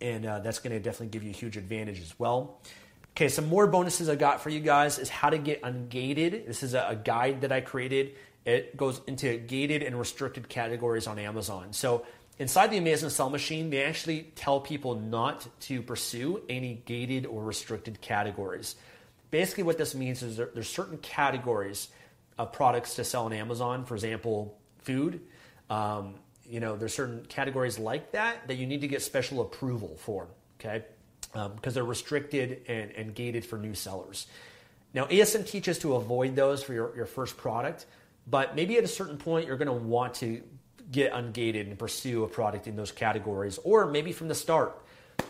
[0.00, 2.60] and uh, that's going to definitely give you a huge advantage as well.
[3.12, 6.46] Okay, some more bonuses I got for you guys is how to get ungated.
[6.46, 8.14] This is a, a guide that I created.
[8.44, 11.72] It goes into gated and restricted categories on Amazon.
[11.72, 12.04] So
[12.38, 17.42] inside the Amazing Selling Machine, they actually tell people not to pursue any gated or
[17.42, 18.76] restricted categories.
[19.30, 21.88] Basically, what this means is there, there's certain categories
[22.38, 23.86] of products to sell on Amazon.
[23.86, 25.20] For example, food.
[25.70, 26.14] Um,
[26.48, 30.28] you know, there's certain categories like that that you need to get special approval for,
[30.60, 30.84] okay?
[31.32, 34.26] Because um, they're restricted and, and gated for new sellers.
[34.94, 37.86] Now, ASM teaches to avoid those for your, your first product,
[38.26, 40.42] but maybe at a certain point you're going to want to
[40.90, 44.80] get ungated and pursue a product in those categories, or maybe from the start.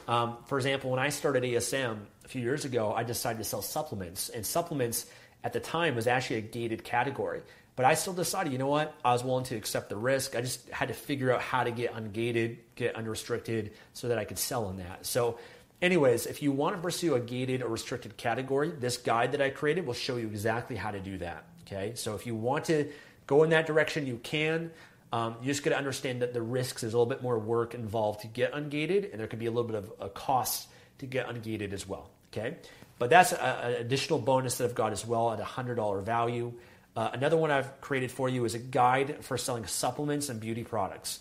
[0.07, 3.63] Um, for example, when I started ASM a few years ago, I decided to sell
[3.63, 5.07] supplements, and supplements
[5.43, 7.41] at the time was actually a gated category.
[7.77, 8.95] But I still decided, you know what?
[9.05, 10.35] I was willing to accept the risk.
[10.35, 14.25] I just had to figure out how to get ungated, get unrestricted, so that I
[14.25, 15.05] could sell in that.
[15.05, 15.39] So,
[15.83, 19.51] anyways, if you want to pursue a gated or restricted category, this guide that I
[19.51, 21.45] created will show you exactly how to do that.
[21.67, 22.89] Okay, so if you want to
[23.27, 24.71] go in that direction, you can.
[25.13, 27.75] Um, you just got to understand that the risks is a little bit more work
[27.75, 31.07] involved to get ungated, and there could be a little bit of a cost to
[31.07, 32.09] get ungated as well.
[32.33, 32.57] Okay,
[32.99, 36.55] but that's an additional bonus that I've got as well at a hundred dollar value.
[36.97, 40.65] Uh, another one I've created for you is a guide for selling supplements and beauty
[40.65, 41.21] products.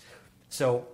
[0.49, 0.88] So,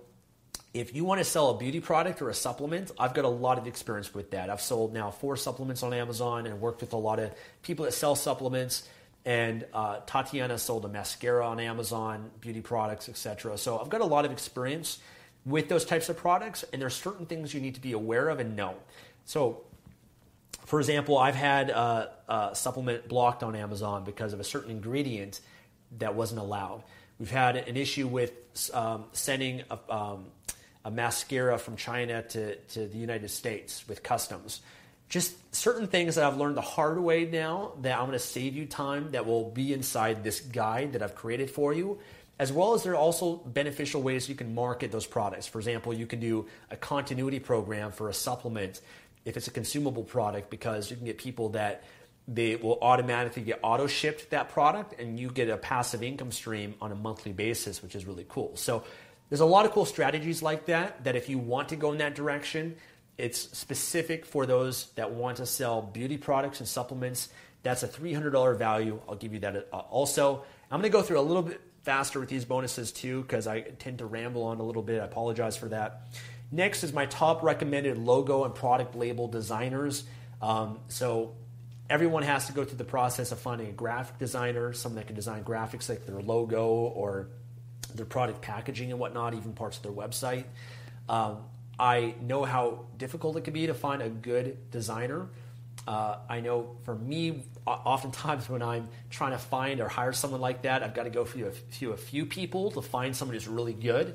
[0.74, 3.58] if you want to sell a beauty product or a supplement, I've got a lot
[3.58, 4.48] of experience with that.
[4.48, 7.30] I've sold now four supplements on Amazon and worked with a lot of
[7.62, 8.88] people that sell supplements.
[9.26, 13.58] And uh, Tatiana sold a mascara on Amazon, beauty products, etc.
[13.58, 14.98] So I've got a lot of experience
[15.44, 18.40] with those types of products, and there's certain things you need to be aware of
[18.40, 18.74] and know.
[19.26, 19.62] So
[20.64, 25.40] for example, I've had a, a, supplement blocked on Amazon because of a certain ingredient
[25.98, 26.82] that wasn't allowed.
[27.18, 28.32] We've had an issue with
[28.72, 30.26] um, sending a, um,
[30.84, 34.60] a, mascara from China to, to the United States with customs.
[35.08, 38.56] Just certain things that I've learned the hard way now that I'm going to save
[38.56, 41.98] you time that will be inside this guide that I've created for you
[42.38, 45.46] as well as there are also beneficial ways you can market those products.
[45.46, 48.80] For example, you can do a continuity program for a supplement
[49.24, 51.84] if it's a consumable product because you can get people that
[52.28, 56.74] they will automatically get auto shipped that product and you get a passive income stream
[56.80, 58.56] on a monthly basis which is really cool.
[58.56, 58.84] So
[59.28, 61.98] there's a lot of cool strategies like that that if you want to go in
[61.98, 62.76] that direction
[63.18, 67.28] it's specific for those that want to sell beauty products and supplements.
[67.62, 69.00] That's a $300 value.
[69.08, 70.44] I'll give you that uh, also.
[70.70, 73.60] I'm going to go through a little bit faster with these bonuses too because i
[73.60, 75.00] tend to ramble on a little bit.
[75.00, 76.02] I apologize for that
[76.52, 80.04] Next is my top recommended logo and product label designers.
[80.42, 81.34] Um, so
[81.88, 85.16] everyone has to go through the process of finding a graphic designer, someone that can
[85.16, 87.28] design graphics like their logo or
[87.94, 90.44] their product packaging and whatnot, even parts of their website.
[91.08, 91.38] Um,
[91.78, 95.28] I know how difficult it can be to find a good designer.
[95.88, 100.62] Uh, I know for me, oftentimes when I'm trying to find or hire someone like
[100.62, 103.48] that, I've got to go through a few, a few people to find someone who's
[103.48, 104.14] really good.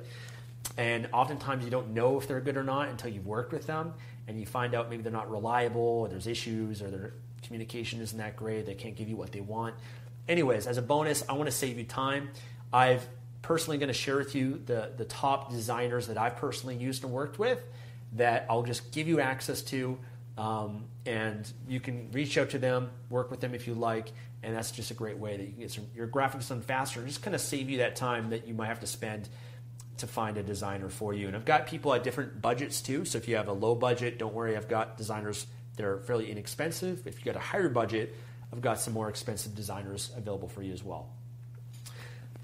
[0.77, 3.93] And oftentimes you don't know if they're good or not until you've worked with them
[4.27, 8.17] and you find out maybe they're not reliable or there's issues or their communication isn't
[8.17, 9.73] that great, they can't give you what they want.
[10.27, 12.29] Anyways, as a bonus, I want to save you time.
[12.71, 13.07] I've
[13.41, 17.11] personally going to share with you the, the top designers that I've personally used and
[17.13, 17.61] worked with
[18.13, 19.97] that I'll just give you access to.
[20.37, 24.11] Um, and you can reach out to them, work with them if you like,
[24.43, 27.03] and that's just a great way that you can get some, your graphics done faster,
[27.03, 29.29] just kind of save you that time that you might have to spend
[29.97, 31.27] to find a designer for you.
[31.27, 33.05] And I've got people at different budgets too.
[33.05, 36.31] So if you have a low budget, don't worry, I've got designers that are fairly
[36.31, 37.05] inexpensive.
[37.07, 38.15] If you got a higher budget,
[38.51, 41.09] I've got some more expensive designers available for you as well.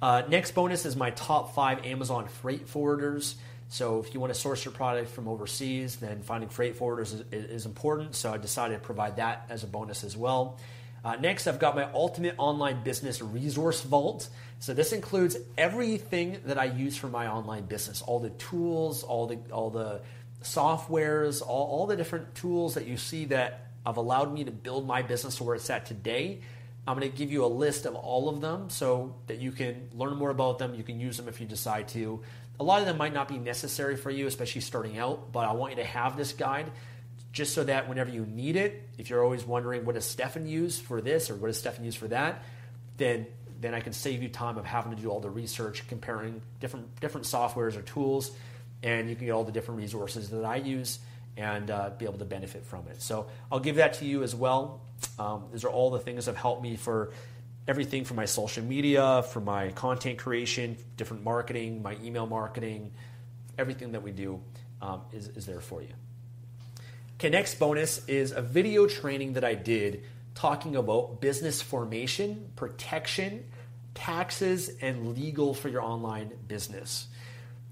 [0.02, 3.36] Uh, next bonus is my top five Amazon freight forwarders.
[3.70, 7.22] So if you want to source your product from overseas, then finding freight forwarders is,
[7.32, 8.14] is important.
[8.14, 10.60] So I decided to provide that as a bonus as well.
[11.04, 14.30] Uh, next, I've got my ultimate online business resource vault.
[14.60, 19.28] So this includes everything that I use for my online business, all the tools, all
[19.28, 20.02] the all the
[20.42, 24.88] softwares, all, all the different tools that you see that have allowed me to build
[24.88, 26.40] my business to where it's at today.
[26.86, 29.90] I'm going to give you a list of all of them so that you can
[29.94, 30.76] learn more about them.
[30.76, 32.22] You can use them if you decide to.
[32.60, 35.54] A lot of them might not be necessary for you, especially starting out, but I
[35.54, 36.70] want you to have this guide
[37.34, 40.80] just so that whenever you need it, if you're always wondering what does Stefan use
[40.80, 42.44] for this or what does Stefan use for that,
[42.98, 43.28] then
[43.60, 47.00] then I can save you time of having to do all the research, comparing different
[47.00, 48.32] different softwares or tools,
[48.84, 51.00] and you can get all the different resources that I use
[51.36, 53.02] and uh, be able to benefit from it.
[53.02, 54.82] So I'll give that to you as well.
[55.18, 57.12] Um, these are all the things that have helped me for
[57.68, 62.92] everything from my social media, for my content creation, different marketing, my email marketing,
[63.58, 64.40] everything that we do
[64.82, 65.94] um, is, is there for you.
[67.24, 70.04] Okay, next bonus is a video training that I did
[70.36, 73.46] talking about business formation, protection,
[73.94, 77.08] taxes, and legal for your online business.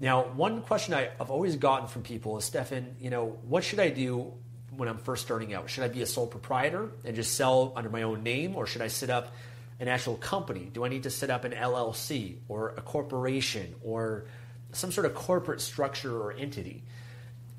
[0.00, 3.78] Now, one question I, have always gotten from people is, Stefan, you know, what should
[3.78, 4.32] I do
[4.74, 5.68] when I'm first starting out?
[5.68, 8.80] Should I be a sole proprietor and just sell under my own name, or should
[8.80, 9.34] I set up
[9.80, 10.70] an actual company?
[10.72, 14.24] Do I need to set up an LLC or a corporation or
[14.72, 16.84] some sort of corporate structure or entity?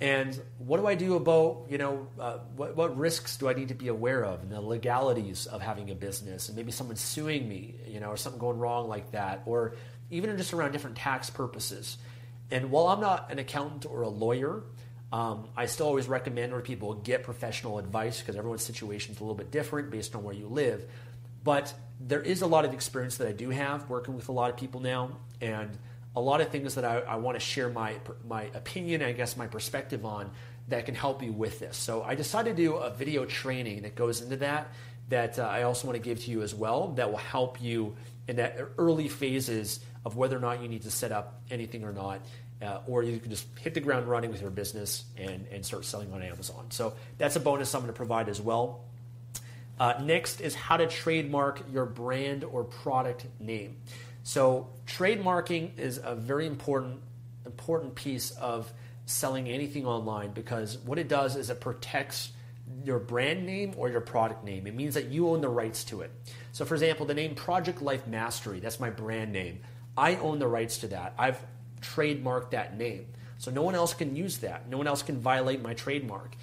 [0.03, 3.69] And what do I do about, you know, uh, what, what risks do I need
[3.69, 7.47] to be aware of and the legalities of having a business and maybe someone suing
[7.47, 9.75] me, you know, or something going wrong like that, or
[10.11, 11.97] even just around different tax purposes.
[12.51, 14.63] And while I'm not an accountant or a lawyer,
[15.13, 19.23] um, I still always recommend where people get professional advice because everyone's situation is a
[19.23, 20.85] little bit different based on where you live.
[21.45, 24.49] But there is a lot of experience that I do have working with a lot
[24.49, 25.77] of people now, and
[26.15, 27.95] a lot of things that I, I want to share my
[28.27, 30.31] my opinion, I guess my perspective on
[30.67, 31.75] that can help you with this.
[31.75, 34.71] So I decided to do a video training that goes into that
[35.09, 37.95] that uh, I also want to give to you as well that will help you
[38.27, 41.91] in that early phases of whether or not you need to set up anything or
[41.91, 42.21] not.
[42.61, 45.83] Uh, or you can just hit the ground running with your business and, and start
[45.83, 46.65] selling on Amazon.
[46.69, 48.85] So that's a bonus I'm going to provide as well.
[49.77, 53.77] Uh, next is how to trademark your brand or product name.
[54.23, 57.01] So trademarking is a very important
[57.45, 58.71] important piece of
[59.05, 62.31] selling anything online because what it does is it protects
[62.85, 64.65] your brand name or your product name.
[64.65, 66.11] It means that you own the rights to it.
[66.53, 69.59] So for example, the name Project Life Mastery, that's my brand name.
[69.97, 71.13] I own the rights to that.
[71.17, 71.39] I've
[71.81, 73.07] trademarked that name.
[73.37, 74.69] So no one else can use that.
[74.69, 76.35] No one else can violate my trademark.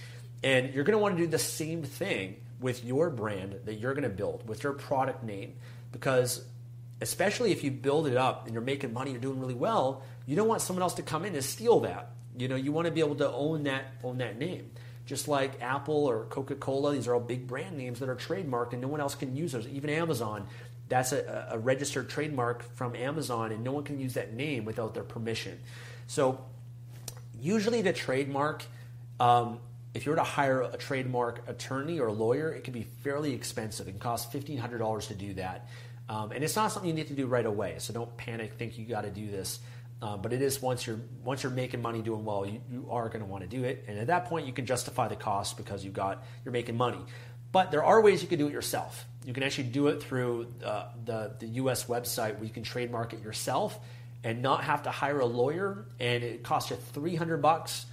[0.43, 3.95] And you're going to want to do the same thing with your brand that you're
[3.95, 5.55] going to build, with your product name,
[5.93, 6.45] because
[7.01, 10.36] especially if you build it up and you're making money, you're doing really well, you
[10.36, 12.11] don't want someone else to come in and steal that.
[12.36, 14.70] You know, you want to be able to own that own that name.
[15.07, 18.80] Just like Apple or Coca-Cola, these are all big brand names that are trademarked and
[18.80, 19.66] no one else can use those.
[19.66, 20.46] Even Amazon,
[20.88, 24.94] that's a, a registered trademark from Amazon and no one can use that name without
[24.94, 25.59] their permission.
[26.07, 26.44] So
[27.40, 28.64] usually the trademark,
[29.18, 29.59] um,
[29.94, 33.34] if you were to hire a trademark attorney or a lawyer, it can be fairly
[33.34, 33.88] expensive.
[33.88, 35.68] It can cost $1,500 to do that.
[36.11, 37.76] Um, and it's not something you need to do right away.
[37.78, 39.61] So don't panic, think you got to do this.
[40.02, 43.08] Um, but it is once you're once you're making money doing well, you, you are
[43.08, 45.56] going to want to do it, and at that point you can justify the cost
[45.56, 46.98] because you got you're making money.
[47.52, 49.04] But there are ways you can do it yourself.
[49.26, 51.84] You can actually do it through uh, the the U.S.
[51.84, 53.78] website where you can trademark it yourself
[54.24, 57.84] and not have to hire a lawyer, and it costs you 300 bucks,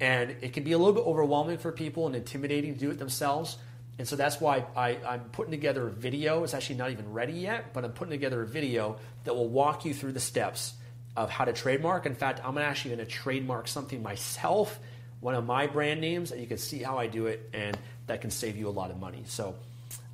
[0.00, 2.98] and it can be a little bit overwhelming for people and intimidating to do it
[2.98, 3.56] themselves.
[3.98, 6.42] And so that's why I, I'm putting together a video.
[6.42, 9.84] It's actually not even ready yet, but I'm putting together a video that will walk
[9.84, 10.74] you through the steps
[11.16, 12.06] of how to trademark.
[12.06, 14.80] In fact, I'm actually going to trademark something myself,
[15.20, 17.78] one of my brand names, and you can see how I do it, and
[18.08, 19.22] that can save you a lot of money.
[19.26, 19.54] So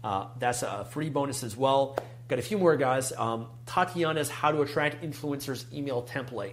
[0.05, 1.97] uh, that's a free bonus as well.
[2.29, 3.13] Got a few more guys.
[3.13, 6.53] Um, Tatiana's How to Attract Influencers email template.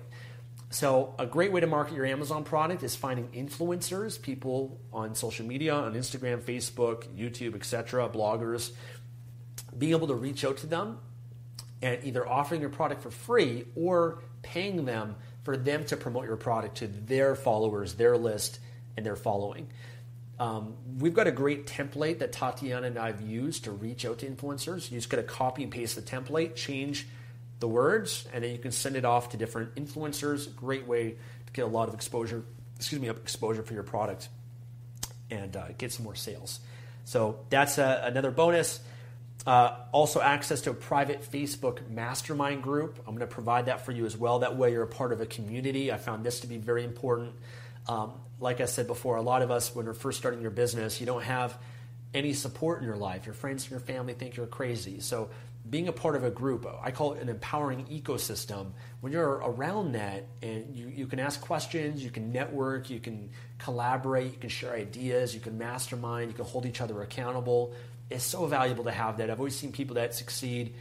[0.69, 5.45] So, a great way to market your Amazon product is finding influencers, people on social
[5.45, 8.71] media, on Instagram, Facebook, YouTube, etc., bloggers,
[9.77, 10.99] being able to reach out to them
[11.81, 16.35] and either offering your product for free or paying them for them to promote your
[16.35, 18.59] product to their followers, their list,
[18.97, 19.69] and their following.
[20.39, 24.19] Um, we've got a great template that Tatiana and I have used to reach out
[24.19, 24.91] to influencers.
[24.91, 27.07] You just got to copy and paste the template, change
[27.59, 30.53] the words, and then you can send it off to different influencers.
[30.55, 32.43] Great way to get a lot of exposure,
[32.75, 34.29] excuse me, exposure for your product
[35.29, 36.59] and uh, get some more sales.
[37.05, 38.79] So that's uh, another bonus.
[39.45, 42.99] Uh, also, access to a private Facebook mastermind group.
[43.07, 44.39] I'm going to provide that for you as well.
[44.39, 45.91] That way, you're a part of a community.
[45.91, 47.33] I found this to be very important.
[47.87, 50.99] Um, like I said before, a lot of us, when we're first starting your business,
[50.99, 51.57] you don't have
[52.13, 53.25] any support in your life.
[53.25, 54.99] Your friends and your family think you're crazy.
[54.99, 55.29] So
[55.69, 58.71] being a part of a group, I call it an empowering ecosystem.
[59.01, 63.31] When you're around that and you, you can ask questions, you can network, you can
[63.57, 67.73] collaborate, you can share ideas, you can mastermind, you can hold each other accountable.
[68.09, 69.29] It's so valuable to have that.
[69.29, 70.75] I've always seen people that succeed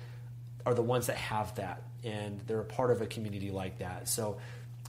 [0.64, 4.08] are the ones that have that, and they're a part of a community like that.
[4.08, 4.38] So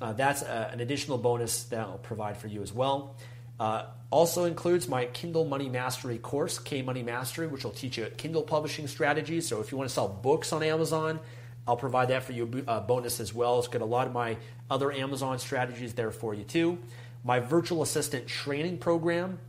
[0.02, 3.16] uh, that's a, an additional bonus that I'll provide for you as well.
[3.60, 8.06] Uh, also includes my Kindle Money Mastery course, K Money Mastery, which will teach you
[8.18, 9.48] Kindle publishing strategies.
[9.48, 11.20] So if you want to sell books on Amazon,
[11.68, 13.60] I'll provide that for you a uh, bonus as well.
[13.60, 14.38] It's got a lot of my
[14.70, 16.78] other Amazon strategies there for you too.
[17.24, 19.40] My virtual assistant training program.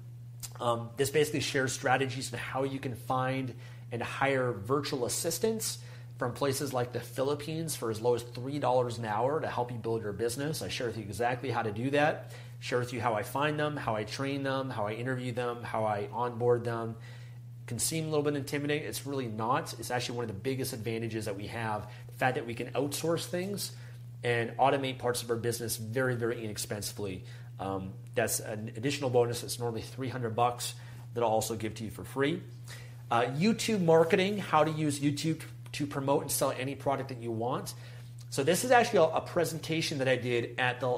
[0.60, 3.54] Um, this basically shares strategies on how you can find
[3.92, 5.78] and hire virtual assistants
[6.18, 9.78] from places like the Philippines for as low as $3 an hour to help you
[9.78, 10.62] build your business.
[10.62, 13.58] I share with you exactly how to do that, share with you how I find
[13.58, 16.96] them, how I train them, how I interview them, how I onboard them.
[17.66, 18.88] Can seem a little bit intimidating.
[18.88, 19.74] It's really not.
[19.78, 22.68] It's actually one of the biggest advantages that we have the fact that we can
[22.68, 23.72] outsource things
[24.24, 27.24] and automate parts of our business very, very inexpensively.
[27.60, 29.42] Um, that's an additional bonus.
[29.42, 30.74] It's normally 300 bucks
[31.14, 32.42] that I'll also give to you for free.
[33.10, 35.40] Uh, YouTube marketing, how to use YouTube
[35.72, 37.74] to promote and sell any product that you want.
[38.30, 40.88] So this is actually a, presentation that I did at, the,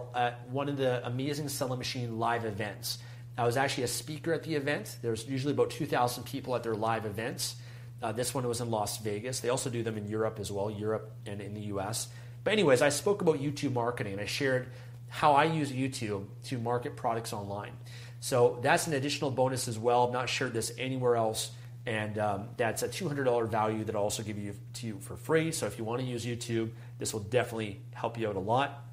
[0.51, 2.99] one of the Amazing Selling Machine live events.
[3.39, 4.97] I was actually a speaker at the event.
[5.01, 7.55] There's usually about 2,000 people at their live events.
[8.03, 9.41] Uh, this one was in Las Vegas.
[9.41, 12.09] They also do them in Europe as well, Europe and in the US.
[12.43, 14.68] But, anyways, I spoke about YouTube marketing and I shared
[15.09, 17.72] how I use YouTube to market products online.
[18.18, 20.07] So, that's an additional bonus as well.
[20.07, 21.53] I've not shared this anywhere else
[21.91, 25.51] and um, that's a $200 value that I'll also give you to you for free.
[25.51, 26.70] So if you want to use YouTube,
[27.01, 28.84] this will definitely help you out a lot.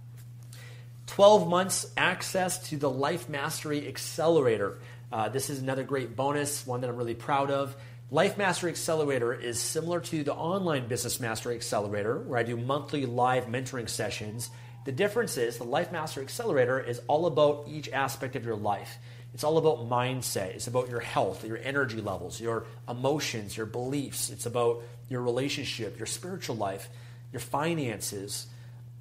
[1.05, 4.79] 12 months access to the Life Mastery Accelerator.
[5.11, 7.75] Uh, this is another great bonus, one that I'm really proud of.
[8.09, 13.05] Life Mastery Accelerator is similar to the online Business Mastery Accelerator, where I do monthly
[13.05, 14.49] live mentoring sessions.
[14.85, 18.97] The difference is the Life Mastery Accelerator is all about each aspect of your life.
[19.33, 20.55] It's all about mindset.
[20.55, 24.29] It's about your health, your energy levels, your emotions, your beliefs.
[24.29, 26.89] It's about your relationship, your spiritual life,
[27.31, 28.47] your finances,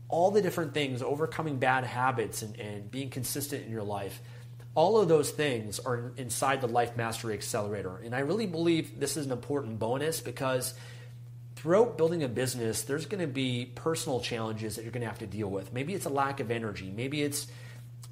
[0.08, 4.20] all the different things, overcoming bad habits and, and being consistent in your life.
[4.74, 7.96] All of those things are inside the Life Mastery Accelerator.
[8.04, 10.74] And I really believe this is an important bonus because
[11.56, 15.20] throughout building a business, there's going to be personal challenges that you're going to have
[15.20, 15.72] to deal with.
[15.72, 16.92] Maybe it's a lack of energy.
[16.94, 17.46] Maybe it's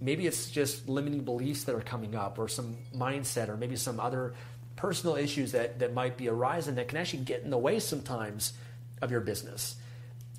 [0.05, 3.99] maybe it's just limiting beliefs that are coming up or some mindset or maybe some
[3.99, 4.35] other
[4.77, 8.53] personal issues that, that might be arising that can actually get in the way sometimes
[9.01, 9.77] of your business.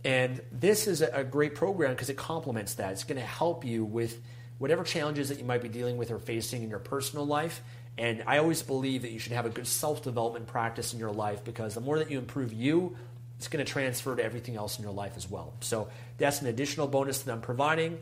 [0.04, 2.92] And this is a great program because it complements that.
[2.92, 4.22] It's going to help you with
[4.60, 7.64] whatever challenges that you might be dealing with or facing in your personal life.
[7.98, 11.12] And I always believe that you should have a good self development practice in your
[11.12, 12.96] life because the more that you improve you,
[13.38, 15.54] it's going to transfer to everything else in your life as well.
[15.62, 17.98] So that's an additional bonus that I'm providing.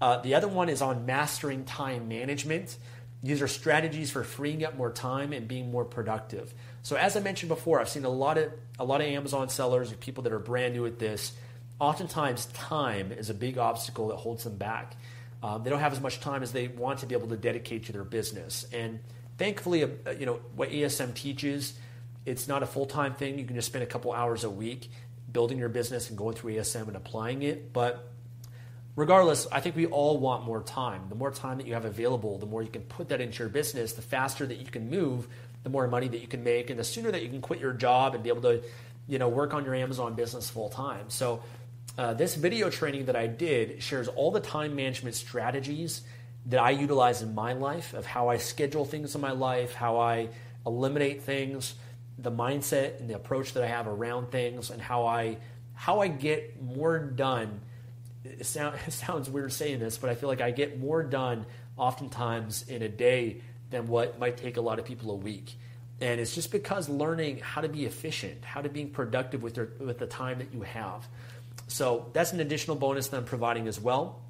[0.00, 2.76] Uh, the other one is on mastering time management.
[3.22, 6.52] These are strategies for freeing up more time and being more productive.
[6.82, 9.92] So as I mentioned before, I've seen a lot of a lot of Amazon sellers
[9.94, 11.32] people that are brand new at this.
[11.78, 14.96] Oftentimes, time is a big obstacle that holds them back.
[15.42, 17.86] Um, they don't have as much time as they want to be able to dedicate
[17.86, 18.66] to their business.
[18.72, 19.00] And
[19.38, 21.74] thankfully, uh, you know what ASM teaches,
[22.24, 23.38] it's not a full time thing.
[23.38, 24.90] You can just spend a couple hours a week
[25.32, 27.72] building your business and going through ASM and applying it.
[27.72, 28.12] But
[28.96, 31.02] regardless, I think we all want more time.
[31.08, 33.50] The more time that you have available, the more you can put that into your
[33.50, 35.28] business, the faster that you can move,
[35.62, 37.72] the more money that you can make, and the sooner that you can quit your
[37.72, 38.62] job and be able to,
[39.06, 41.04] you know, work on your Amazon business full time.
[41.08, 41.42] So,
[41.98, 46.02] uh, this video training that I did shares all the time management strategies
[46.46, 49.98] that I utilize in my life of how I schedule things in my life, how
[49.98, 50.28] I
[50.66, 51.74] eliminate things,
[52.18, 55.38] the mindset and the approach that I have around things, and how I
[55.74, 57.60] how I get more done
[58.40, 61.46] it, sound, it sounds weird saying this, but I feel like I get more done
[61.76, 65.56] oftentimes in a day than what might take a lot of people a week.
[66.00, 69.98] And it's just because learning how to be efficient, how to be productive with, with
[69.98, 71.06] the time that you have.
[71.68, 74.20] So that's an additional bonus that I'm providing as well.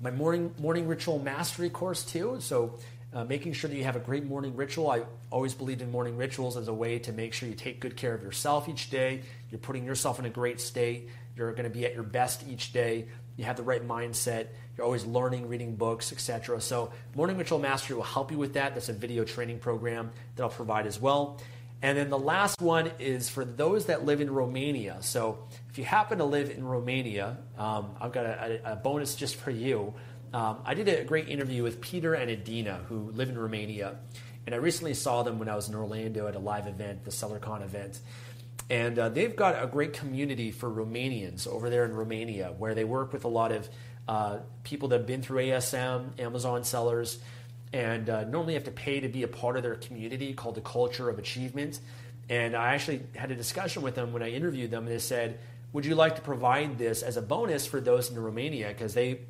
[0.00, 2.38] My morning morning ritual mastery course too.
[2.40, 2.78] So
[3.12, 4.90] uh, making sure that you have a great morning ritual.
[4.90, 7.96] I always believed in morning rituals as a way to make sure you take good
[7.96, 9.22] care of yourself each day.
[9.50, 11.08] You're putting yourself in a great state.
[11.40, 13.06] You're going to be at your best each day.
[13.38, 14.48] You have the right mindset.
[14.76, 16.60] You're always learning, reading books, etc.
[16.60, 18.74] So, Morning Ritual Mastery will help you with that.
[18.74, 21.40] That's a video training program that I'll provide as well.
[21.80, 24.98] And then the last one is for those that live in Romania.
[25.00, 29.36] So, if you happen to live in Romania, um, I've got a, a, bonus just
[29.36, 29.94] for you.
[30.34, 33.96] Um, I did a great interview with Peter and Adina, who live in Romania.
[34.44, 37.10] And I recently saw them when I was in Orlando at a live event, the
[37.10, 38.00] SellerCon event.
[38.70, 42.84] And uh, they've got a great community for Romanians over there in Romania where they
[42.84, 43.68] work with a lot of
[44.06, 47.18] uh, people that have been through ASM, Amazon sellers,
[47.72, 50.60] and uh, normally have to pay to be a part of their community called the
[50.60, 51.80] Culture of Achievement.
[52.28, 55.40] And I actually had a discussion with them when I interviewed them, and they said,
[55.72, 58.68] Would you like to provide this as a bonus for those in Romania?
[58.68, 59.20] Because they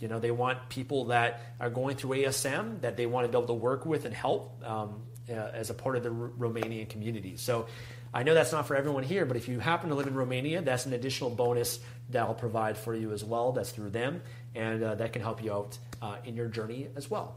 [0.00, 3.36] You know, they want people that are going through ASM that they want to be
[3.38, 6.88] able to work with and help um, uh, as a part of the R- Romanian
[6.88, 7.36] community.
[7.36, 7.66] So
[8.12, 10.62] I know that's not for everyone here, but if you happen to live in Romania,
[10.62, 11.78] that's an additional bonus
[12.10, 13.52] that I'll provide for you as well.
[13.52, 14.22] That's through them,
[14.54, 17.36] and uh, that can help you out uh, in your journey as well.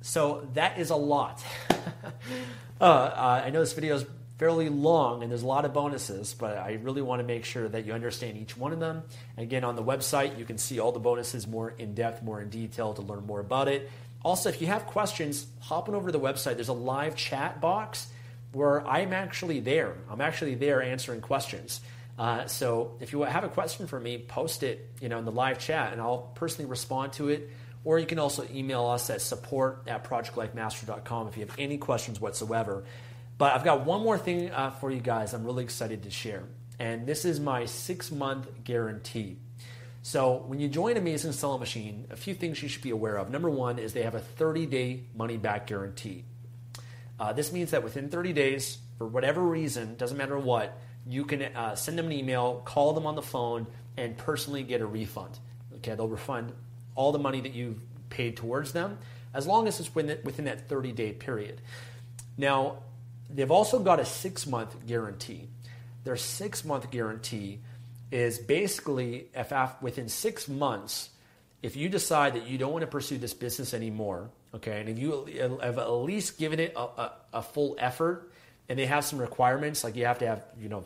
[0.00, 1.42] So that is a lot.
[2.80, 4.06] Uh, uh, I know this video is
[4.38, 7.68] fairly long and there's a lot of bonuses, but I really want to make sure
[7.68, 9.02] that you understand each one of them.
[9.36, 12.48] Again, on the website, you can see all the bonuses more in depth, more in
[12.48, 13.90] detail to learn more about it.
[14.22, 16.54] Also, if you have questions, hop on over to the website.
[16.54, 18.06] There's a live chat box
[18.52, 19.96] where I'm actually there.
[20.10, 21.80] I'm actually there answering questions.
[22.18, 25.32] Uh, so if you have a question for me, post it, you know, in the
[25.32, 27.50] live chat, and I'll personally respond to it.
[27.82, 32.20] Or you can also email us at support at projectlifemastery.com if you have any questions
[32.20, 32.84] whatsoever.
[33.38, 36.44] But I've got one more thing uh, for you guys I'm really excited to share.
[36.78, 39.38] And this is my six month guarantee.
[40.02, 43.30] So when you join Amazing Selling Machine, a few things you should be aware of.
[43.30, 46.24] Number one is they have a 30 day money back guarantee.
[47.20, 51.42] Uh, this means that within 30 days, for whatever reason, doesn't matter what, you can
[51.42, 53.66] uh, send them an email, call them on the phone,
[53.98, 55.38] and personally get a refund.
[55.76, 56.52] Okay, they'll refund
[56.94, 58.98] all the money that you've paid towards them
[59.34, 61.60] as long as it's within, that 30 day period.
[62.38, 62.78] Now,
[63.28, 65.48] they've also got a six month guarantee.
[66.04, 67.60] Their six month guarantee
[68.10, 69.52] is basically if
[69.82, 71.10] within six months,
[71.62, 74.98] if you decide that you don't want to pursue this business anymore, okay, and if
[74.98, 75.26] you
[75.62, 78.32] have at least given it a, a, a full effort,
[78.68, 80.84] and they have some requirements, like you have to have, you know,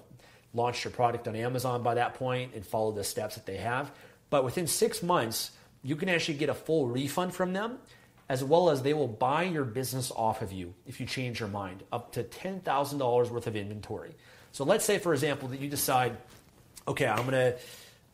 [0.54, 3.90] launched your product on Amazon by that point and follow the steps that they have.
[4.30, 5.50] But within six months,
[5.82, 7.78] you can actually get a full refund from them,
[8.28, 11.48] as well as they will buy your business off of you if you change your
[11.48, 14.14] mind, up to $10,000 worth of inventory.
[14.52, 16.16] So let's say, for example, that you decide,
[16.88, 17.54] okay, I'm gonna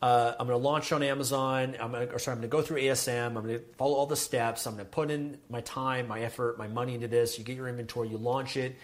[0.01, 1.75] uh, I'm gonna launch on Amazon.
[1.79, 3.27] I'm gonna, or sorry, I'm gonna go through ASM.
[3.27, 4.65] I'm gonna follow all the steps.
[4.65, 7.37] I'm gonna put in my time, my effort, my money into this.
[7.37, 8.75] You get your inventory, you launch it.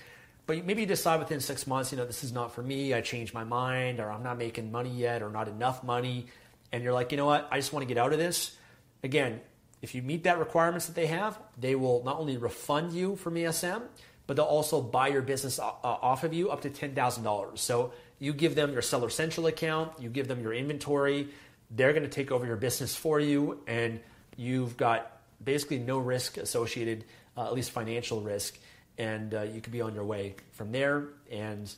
[0.45, 2.93] But maybe you decide within six months, you know, this is not for me.
[2.93, 6.27] I changed my mind, or I'm not making money yet, or not enough money.
[6.71, 7.47] And you're like, you know what?
[7.51, 8.55] I just want to get out of this.
[9.03, 9.41] Again,
[9.81, 13.35] if you meet that requirements that they have, they will not only refund you from
[13.35, 13.81] ASM,
[14.27, 17.57] but they'll also buy your business off of you up to $10,000.
[17.57, 21.29] So you give them your Seller Central account, you give them your inventory,
[21.71, 23.99] they're going to take over your business for you, and
[24.35, 27.05] you've got basically no risk associated,
[27.37, 28.57] uh, at least financial risk,
[28.97, 31.09] and uh, you could be on your way from there.
[31.31, 31.71] And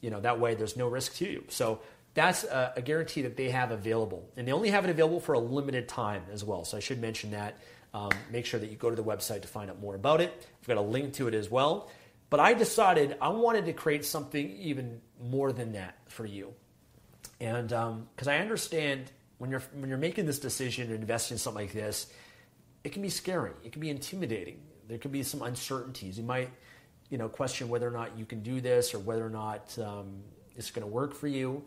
[0.00, 1.44] you know that way, there's no risk to you.
[1.48, 1.80] So
[2.14, 4.28] that's a, a, guarantee that they have available.
[4.36, 6.64] And they only have it available for a limited time as well.
[6.64, 7.58] So I should mention that.
[7.94, 10.46] Um, make sure that you go to the website to find out more about it.
[10.60, 11.90] I've got a link to it as well.
[12.28, 16.52] But I decided I wanted to create something even more than that for you.
[17.40, 21.38] And because um, I understand when you're, when you're making this decision to invest in
[21.38, 22.12] something like this,
[22.84, 24.60] it can be scary, it can be intimidating.
[24.88, 26.18] There can be some uncertainties.
[26.18, 26.50] You might
[27.10, 30.22] you know, question whether or not you can do this or whether or not um,
[30.56, 31.62] it's going to work for you.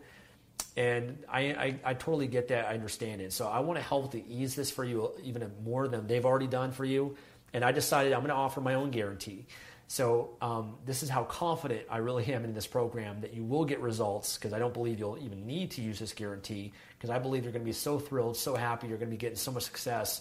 [0.76, 2.66] And I, I, I, totally get that.
[2.66, 3.32] I understand it.
[3.32, 6.46] So I want to help to ease this for you even more than they've already
[6.46, 7.16] done for you.
[7.52, 9.46] And I decided I'm going to offer my own guarantee.
[9.94, 13.64] So um, this is how confident I really am in this program that you will
[13.64, 17.20] get results because I don't believe you'll even need to use this guarantee because I
[17.20, 19.52] believe you're going to be so thrilled, so happy, you're going to be getting so
[19.52, 20.20] much success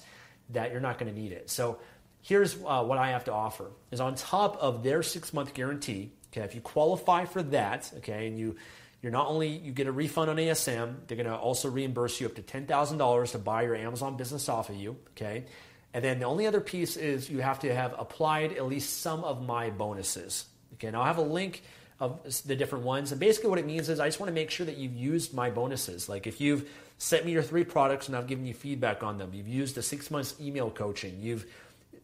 [0.51, 1.49] that you're not going to need it.
[1.49, 1.79] So
[2.21, 6.11] here's uh, what I have to offer is on top of their six month guarantee.
[6.31, 8.57] Okay, if you qualify for that, okay, and you
[9.01, 12.27] you're not only you get a refund on ASM, they're going to also reimburse you
[12.27, 15.45] up to $10,000 to buy your Amazon business off of you, okay?
[15.93, 19.23] And then the only other piece is you have to have applied at least some
[19.23, 20.45] of my bonuses.
[20.75, 21.61] Okay, now I have a link
[21.99, 23.11] of the different ones.
[23.11, 25.33] And basically what it means is I just want to make sure that you've used
[25.33, 26.09] my bonuses.
[26.09, 29.31] Like if you've sent me your three products and I've given you feedback on them,
[29.33, 31.45] you've used the six months email coaching, you've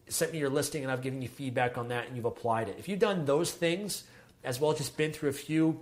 [0.08, 2.76] sent me your listing and I've given you feedback on that and you've applied it.
[2.78, 4.04] If you've done those things,
[4.44, 5.80] as well just been through a few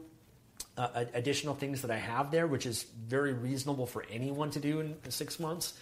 [0.77, 4.81] uh, additional things that I have there, which is very reasonable for anyone to do
[4.81, 5.79] in six months.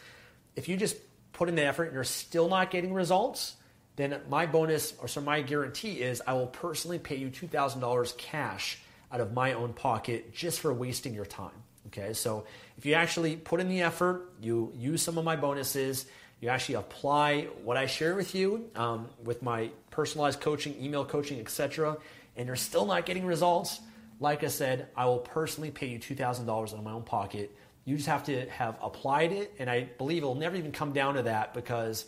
[0.57, 0.97] If you just
[1.37, 3.57] put in the effort and you're still not getting results,
[3.97, 8.79] then my bonus or so my guarantee is I will personally pay you $2,000 cash
[9.13, 11.53] out of my own pocket just for wasting your time.
[11.89, 12.47] Okay, so
[12.79, 16.07] if you actually put in the effort, you use some of my bonuses,
[16.41, 21.39] you actually apply what I share with you um, with my personalized coaching, email coaching,
[21.39, 21.99] etc.,
[22.37, 23.81] and you're still not getting results,
[24.21, 27.55] like I said, I will personally pay you $2,000 out of my own pocket.
[27.87, 31.15] You just have to have applied it, and I believe it'll never even come down
[31.15, 32.05] to that because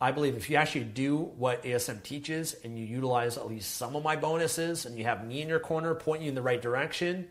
[0.00, 3.94] I believe if you actually do what ASM teaches and you utilize at least some
[3.94, 6.60] of my bonuses and you have me in your corner pointing you in the right
[6.60, 7.28] direction,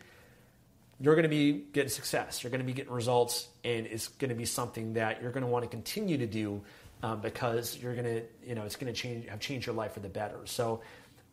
[0.99, 2.41] you're going to be getting success.
[2.41, 5.43] You're going to be getting results, and it's going to be something that you're going
[5.43, 6.61] to want to continue to do
[7.03, 9.93] um, because you're going to, you know, it's going to change, have changed your life
[9.93, 10.39] for the better.
[10.45, 10.81] So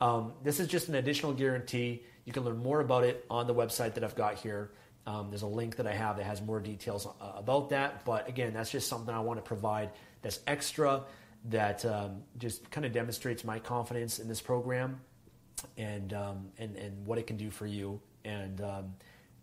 [0.01, 2.03] um, this is just an additional guarantee.
[2.25, 4.73] You can learn more about it on the website that I've got here.
[5.11, 8.05] Um, there's a link that I have that has more details uh, about that.
[8.05, 9.91] But again, that's just something I want to provide
[10.23, 11.03] that's extra
[11.47, 15.01] that um, just kind of demonstrates my confidence in this program
[15.77, 18.01] and, um, and, and what it can do for you.
[18.25, 18.95] And um,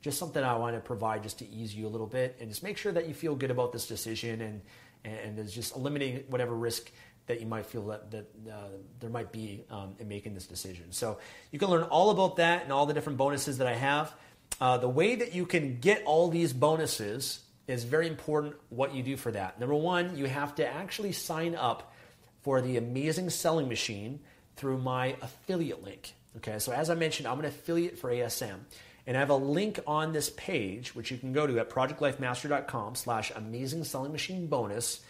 [0.02, 2.64] just something I want to provide just to ease you a little bit and just
[2.64, 4.62] make sure that you feel good about this decision and
[5.06, 6.92] and is just eliminating whatever risk
[7.28, 10.92] that you might feel that, that uh, there might be um, in making this decision.
[10.92, 11.20] So
[11.52, 14.14] you can learn all about that and all the different bonuses that I have.
[14.60, 19.04] Uh, the way that you can get all these bonuses is very important what you
[19.04, 19.60] do for that.
[19.60, 21.94] Number one, you have to actually sign up
[22.42, 24.20] for the amazing selling machine
[24.56, 26.14] through my affiliate link.
[26.38, 28.60] Okay, so as I mentioned, I'm an affiliate for ASM.
[29.06, 32.96] And I have a link on this page, which you can go to at projectlifemastery.com
[32.96, 35.02] slash amazing selling machine bonus.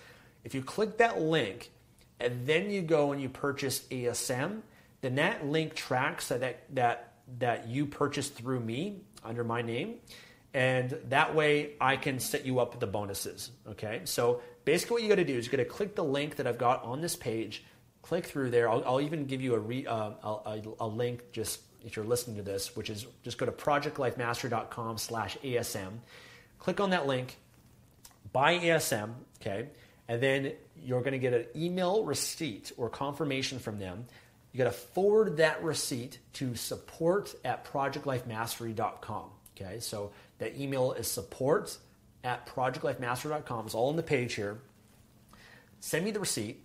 [0.44, 1.72] If you click that link
[2.20, 4.62] and then you go and you purchase ASM,
[5.02, 9.96] then that link tracks that, that, that you purchased through me under my name.
[10.54, 13.52] And that way I can set you up with the bonuses.
[13.70, 14.02] Okay.
[14.06, 16.48] So basically what you got to do is you got to click the link that
[16.48, 17.64] I've got on this page,
[18.02, 18.70] click through there.
[18.70, 22.38] I'll, I'll even give you a, re, uh, a, a link just if you're listening
[22.38, 26.00] to this, which is just go to projectlifemastery.com slash ASM.
[26.60, 27.38] Click on that link,
[28.34, 29.70] buy ASM, okay?
[30.08, 30.54] And then
[30.84, 34.06] you're going to get an email receipt or confirmation from them.
[34.58, 39.26] You got to forward that receipt to support at projectlifemastery.com.
[39.56, 41.78] Okay, so that email is support
[42.24, 43.68] at projectlifemastery.com.
[43.68, 44.58] It's all on the page here.
[45.80, 46.60] Send me the receipt.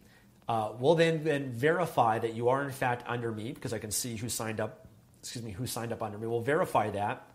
[0.49, 3.91] Uh, we'll then, then verify that you are in fact under me because I can
[3.91, 4.87] see who signed up
[5.21, 6.27] excuse me, who signed up under me.
[6.27, 7.27] We'll verify that.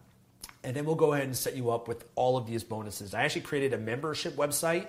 [0.64, 3.14] And then we'll go ahead and set you up with all of these bonuses.
[3.14, 4.88] I actually created a membership website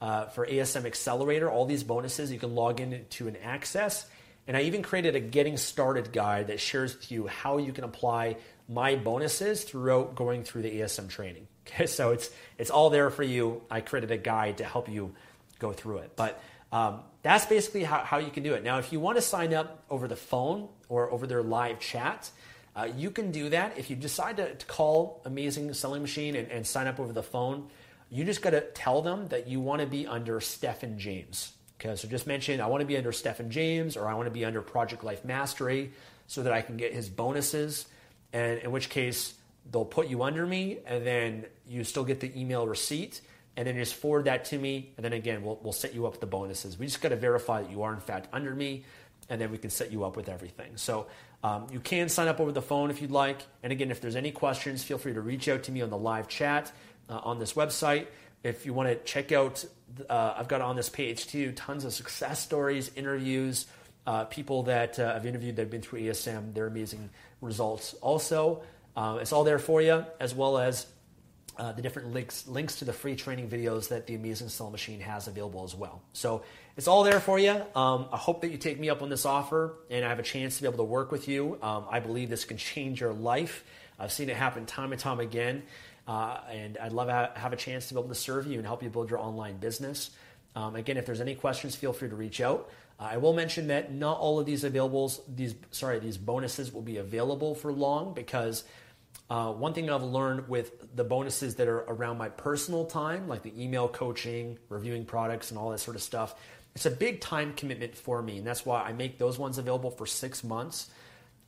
[0.00, 1.50] uh, for ASM Accelerator.
[1.50, 4.06] All these bonuses you can log into and access.
[4.46, 7.84] And I even created a getting started guide that shares with you how you can
[7.84, 8.36] apply
[8.68, 11.46] my bonuses throughout going through the ASM training.
[11.64, 12.28] Okay, so it's
[12.58, 13.62] it's all there for you.
[13.70, 15.14] I created a guide to help you
[15.60, 16.16] go through it.
[16.16, 18.64] But um, that's basically how, how you can do it.
[18.64, 22.30] Now, if you want to sign up over the phone or over their live chat,
[22.74, 23.78] uh, you can do that.
[23.78, 27.22] If you decide to, to call Amazing Selling Machine and, and, sign up over the
[27.22, 27.68] phone,
[28.10, 31.52] you just got to tell them that you want to be under Stefan James.
[31.84, 34.30] Okay, so just mention I want to be under Stefan James or I want to
[34.30, 35.90] be under Project Life Mastery
[36.28, 37.86] so that I can get his bonuses.
[38.32, 39.34] And in which case,
[39.70, 43.20] they'll put you under me, and then you still get the email receipt
[43.56, 44.92] and then just forward that to me.
[44.96, 46.78] And then again, we'll, we'll set you up with the bonuses.
[46.78, 48.84] We just got to verify that you are in fact under me,
[49.28, 50.76] and then we can set you up with everything.
[50.76, 51.08] So
[51.42, 53.42] um, you can sign up over the phone if you'd like.
[53.62, 55.98] And again, if there's any questions, feel free to reach out to me on the
[55.98, 56.72] live chat
[57.08, 58.06] uh, on this website.
[58.42, 59.64] If you want to check out,
[60.08, 63.66] uh, I've got on this page too tons of success stories, interviews,
[64.06, 67.94] uh, people that uh, I've interviewed that have been through ASM, their amazing results.
[68.00, 68.62] Also,
[68.96, 70.86] uh, it's all there for you, as well as
[71.58, 75.00] uh, the different links links to the free training videos that the Amazing Selling Machine
[75.00, 76.02] has available as well.
[76.12, 76.42] So
[76.76, 77.62] it's all there for you.
[77.74, 80.24] Um, I hope that you take me up on this offer and I have a
[80.24, 81.58] chance to be able to work with you.
[81.62, 83.64] Um, I believe this can change your life.
[83.98, 85.62] I've seen it happen time and time again,
[86.06, 88.66] uh, and I'd love to have a chance to be able to serve you and
[88.66, 90.10] help you build your online business.
[90.54, 92.70] Um, again, if there's any questions, feel free to reach out.
[93.00, 96.82] Uh, I will mention that not all of these availables, these sorry, these bonuses will
[96.82, 98.64] be available for long because
[99.30, 103.42] uh, one thing I've learned with the bonuses that are around my personal time, like
[103.42, 106.34] the email coaching, reviewing products, and all that sort of stuff,
[106.74, 109.90] it's a big time commitment for me, and that's why I make those ones available
[109.90, 110.90] for six months.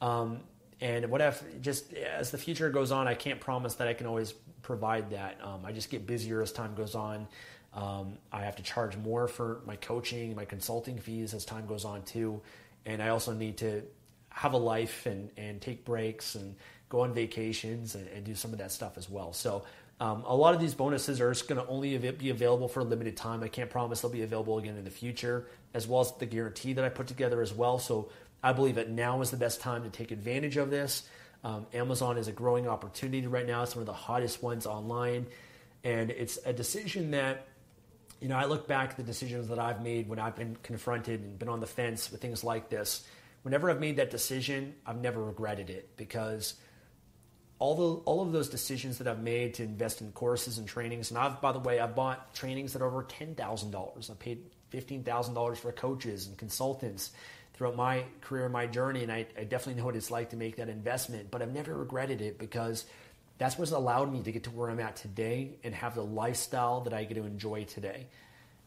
[0.00, 0.40] Um,
[0.80, 4.06] and what if just as the future goes on, I can't promise that I can
[4.06, 5.38] always provide that.
[5.42, 7.28] Um, I just get busier as time goes on.
[7.72, 11.84] Um, I have to charge more for my coaching, my consulting fees as time goes
[11.84, 12.40] on too,
[12.86, 13.82] and I also need to
[14.28, 16.54] have a life and, and take breaks and
[16.88, 19.32] go on vacations and, and do some of that stuff as well.
[19.32, 19.64] So
[20.00, 22.84] um, a lot of these bonuses are just going to only be available for a
[22.84, 23.42] limited time.
[23.42, 26.72] I can't promise they'll be available again in the future, as well as the guarantee
[26.72, 27.78] that I put together as well.
[27.78, 28.10] So
[28.44, 31.02] I believe that now is the best time to take advantage of this.
[31.42, 33.62] Um, Amazon is a growing opportunity right now.
[33.62, 35.26] It's one of the hottest ones online.
[35.82, 37.48] And it's a decision that,
[38.20, 41.20] you know, I look back at the decisions that I've made when I've been confronted
[41.20, 43.04] and been on the fence with things like this.
[43.42, 46.54] Whenever I've made that decision, I've never regretted it because–
[47.58, 51.10] all the all of those decisions that I've made to invest in courses and trainings,
[51.10, 54.10] and I've by the way, I've bought trainings that are over ten thousand dollars.
[54.10, 57.12] I paid fifteen thousand dollars for coaches and consultants
[57.54, 60.56] throughout my career, my journey, and I, I, definitely know what it's like to make
[60.56, 61.30] that investment.
[61.30, 62.84] But I've never regretted it because
[63.38, 66.82] That's what's allowed me to get to where I'm at today and have the lifestyle
[66.82, 68.06] that I get to enjoy today.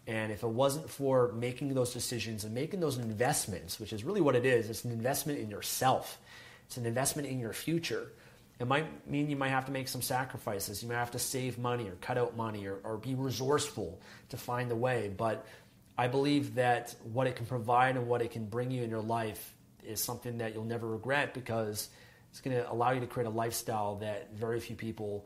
[0.05, 4.21] And if it wasn't for making those decisions and making those investments, which is really
[4.21, 6.17] what it is, it's an investment in yourself,
[6.65, 8.11] it's an investment in your future.
[8.59, 10.81] It might mean you might have to make some sacrifices.
[10.81, 14.37] You might have to save money or cut out money or, or be resourceful to
[14.37, 15.13] find the way.
[15.15, 15.45] But
[15.97, 19.01] I believe that what it can provide and what it can bring you in your
[19.01, 21.89] life is something that you'll never regret because
[22.29, 25.25] it's going to allow you to create a lifestyle that very few people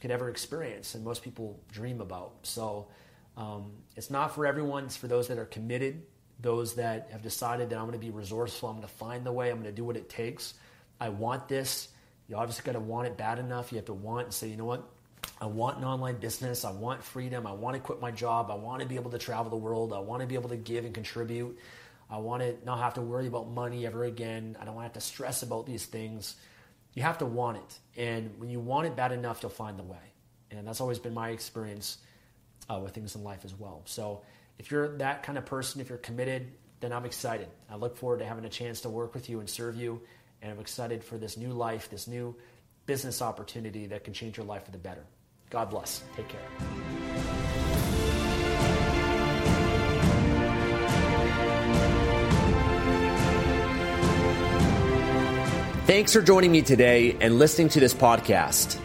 [0.00, 2.34] could ever experience and most people dream about.
[2.42, 2.88] So
[3.36, 6.02] um, it's not for everyone, it's for those that are committed,
[6.40, 9.32] those that have decided that I'm going to be resourceful, I'm going to find the
[9.32, 10.54] way, I'm going to do what it takes.
[11.00, 11.88] I want this.
[12.28, 13.72] You obviously got to want it bad enough.
[13.72, 14.88] You have to want and say, you know what?
[15.40, 16.64] I want an online business.
[16.64, 17.46] I want freedom.
[17.46, 18.50] I want to quit my job.
[18.50, 19.92] I want to be able to travel the world.
[19.92, 21.58] I want to be able to give and contribute.
[22.08, 24.56] I want to not have to worry about money ever again.
[24.60, 26.36] I don't want to have to stress about these things.
[26.94, 27.78] You have to want it.
[28.00, 30.12] And when you want it bad enough, you'll find the way.
[30.50, 31.98] And that's always been my experience
[32.68, 33.82] uh, with things in life as well.
[33.86, 34.22] So
[34.58, 37.48] if you're that kind of person, if you're committed, then I'm excited.
[37.70, 40.02] I look forward to having a chance to work with you and serve you.
[40.42, 42.36] And I'm excited for this new life, this new
[42.86, 45.04] business opportunity that can change your life for the better.
[45.50, 46.02] God bless.
[46.16, 46.40] Take care.
[55.86, 58.78] Thanks for joining me today and listening to this podcast.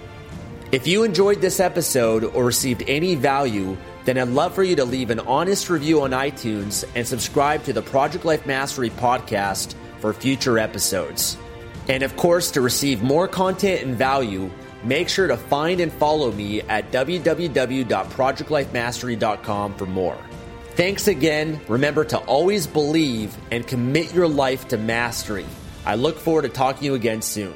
[0.73, 4.83] If you enjoyed this episode or received any value, then I'd love for you to
[4.83, 10.11] leave an honest review on iTunes and subscribe to the Project Life Mastery podcast for
[10.11, 11.37] future episodes.
[11.89, 14.51] And of course, to receive more content and value,
[14.83, 20.17] make sure to find and follow me at www.projectlifemastery.com for more.
[20.71, 21.61] Thanks again.
[21.67, 25.45] Remember to always believe and commit your life to mastery.
[25.85, 27.55] I look forward to talking to you again soon.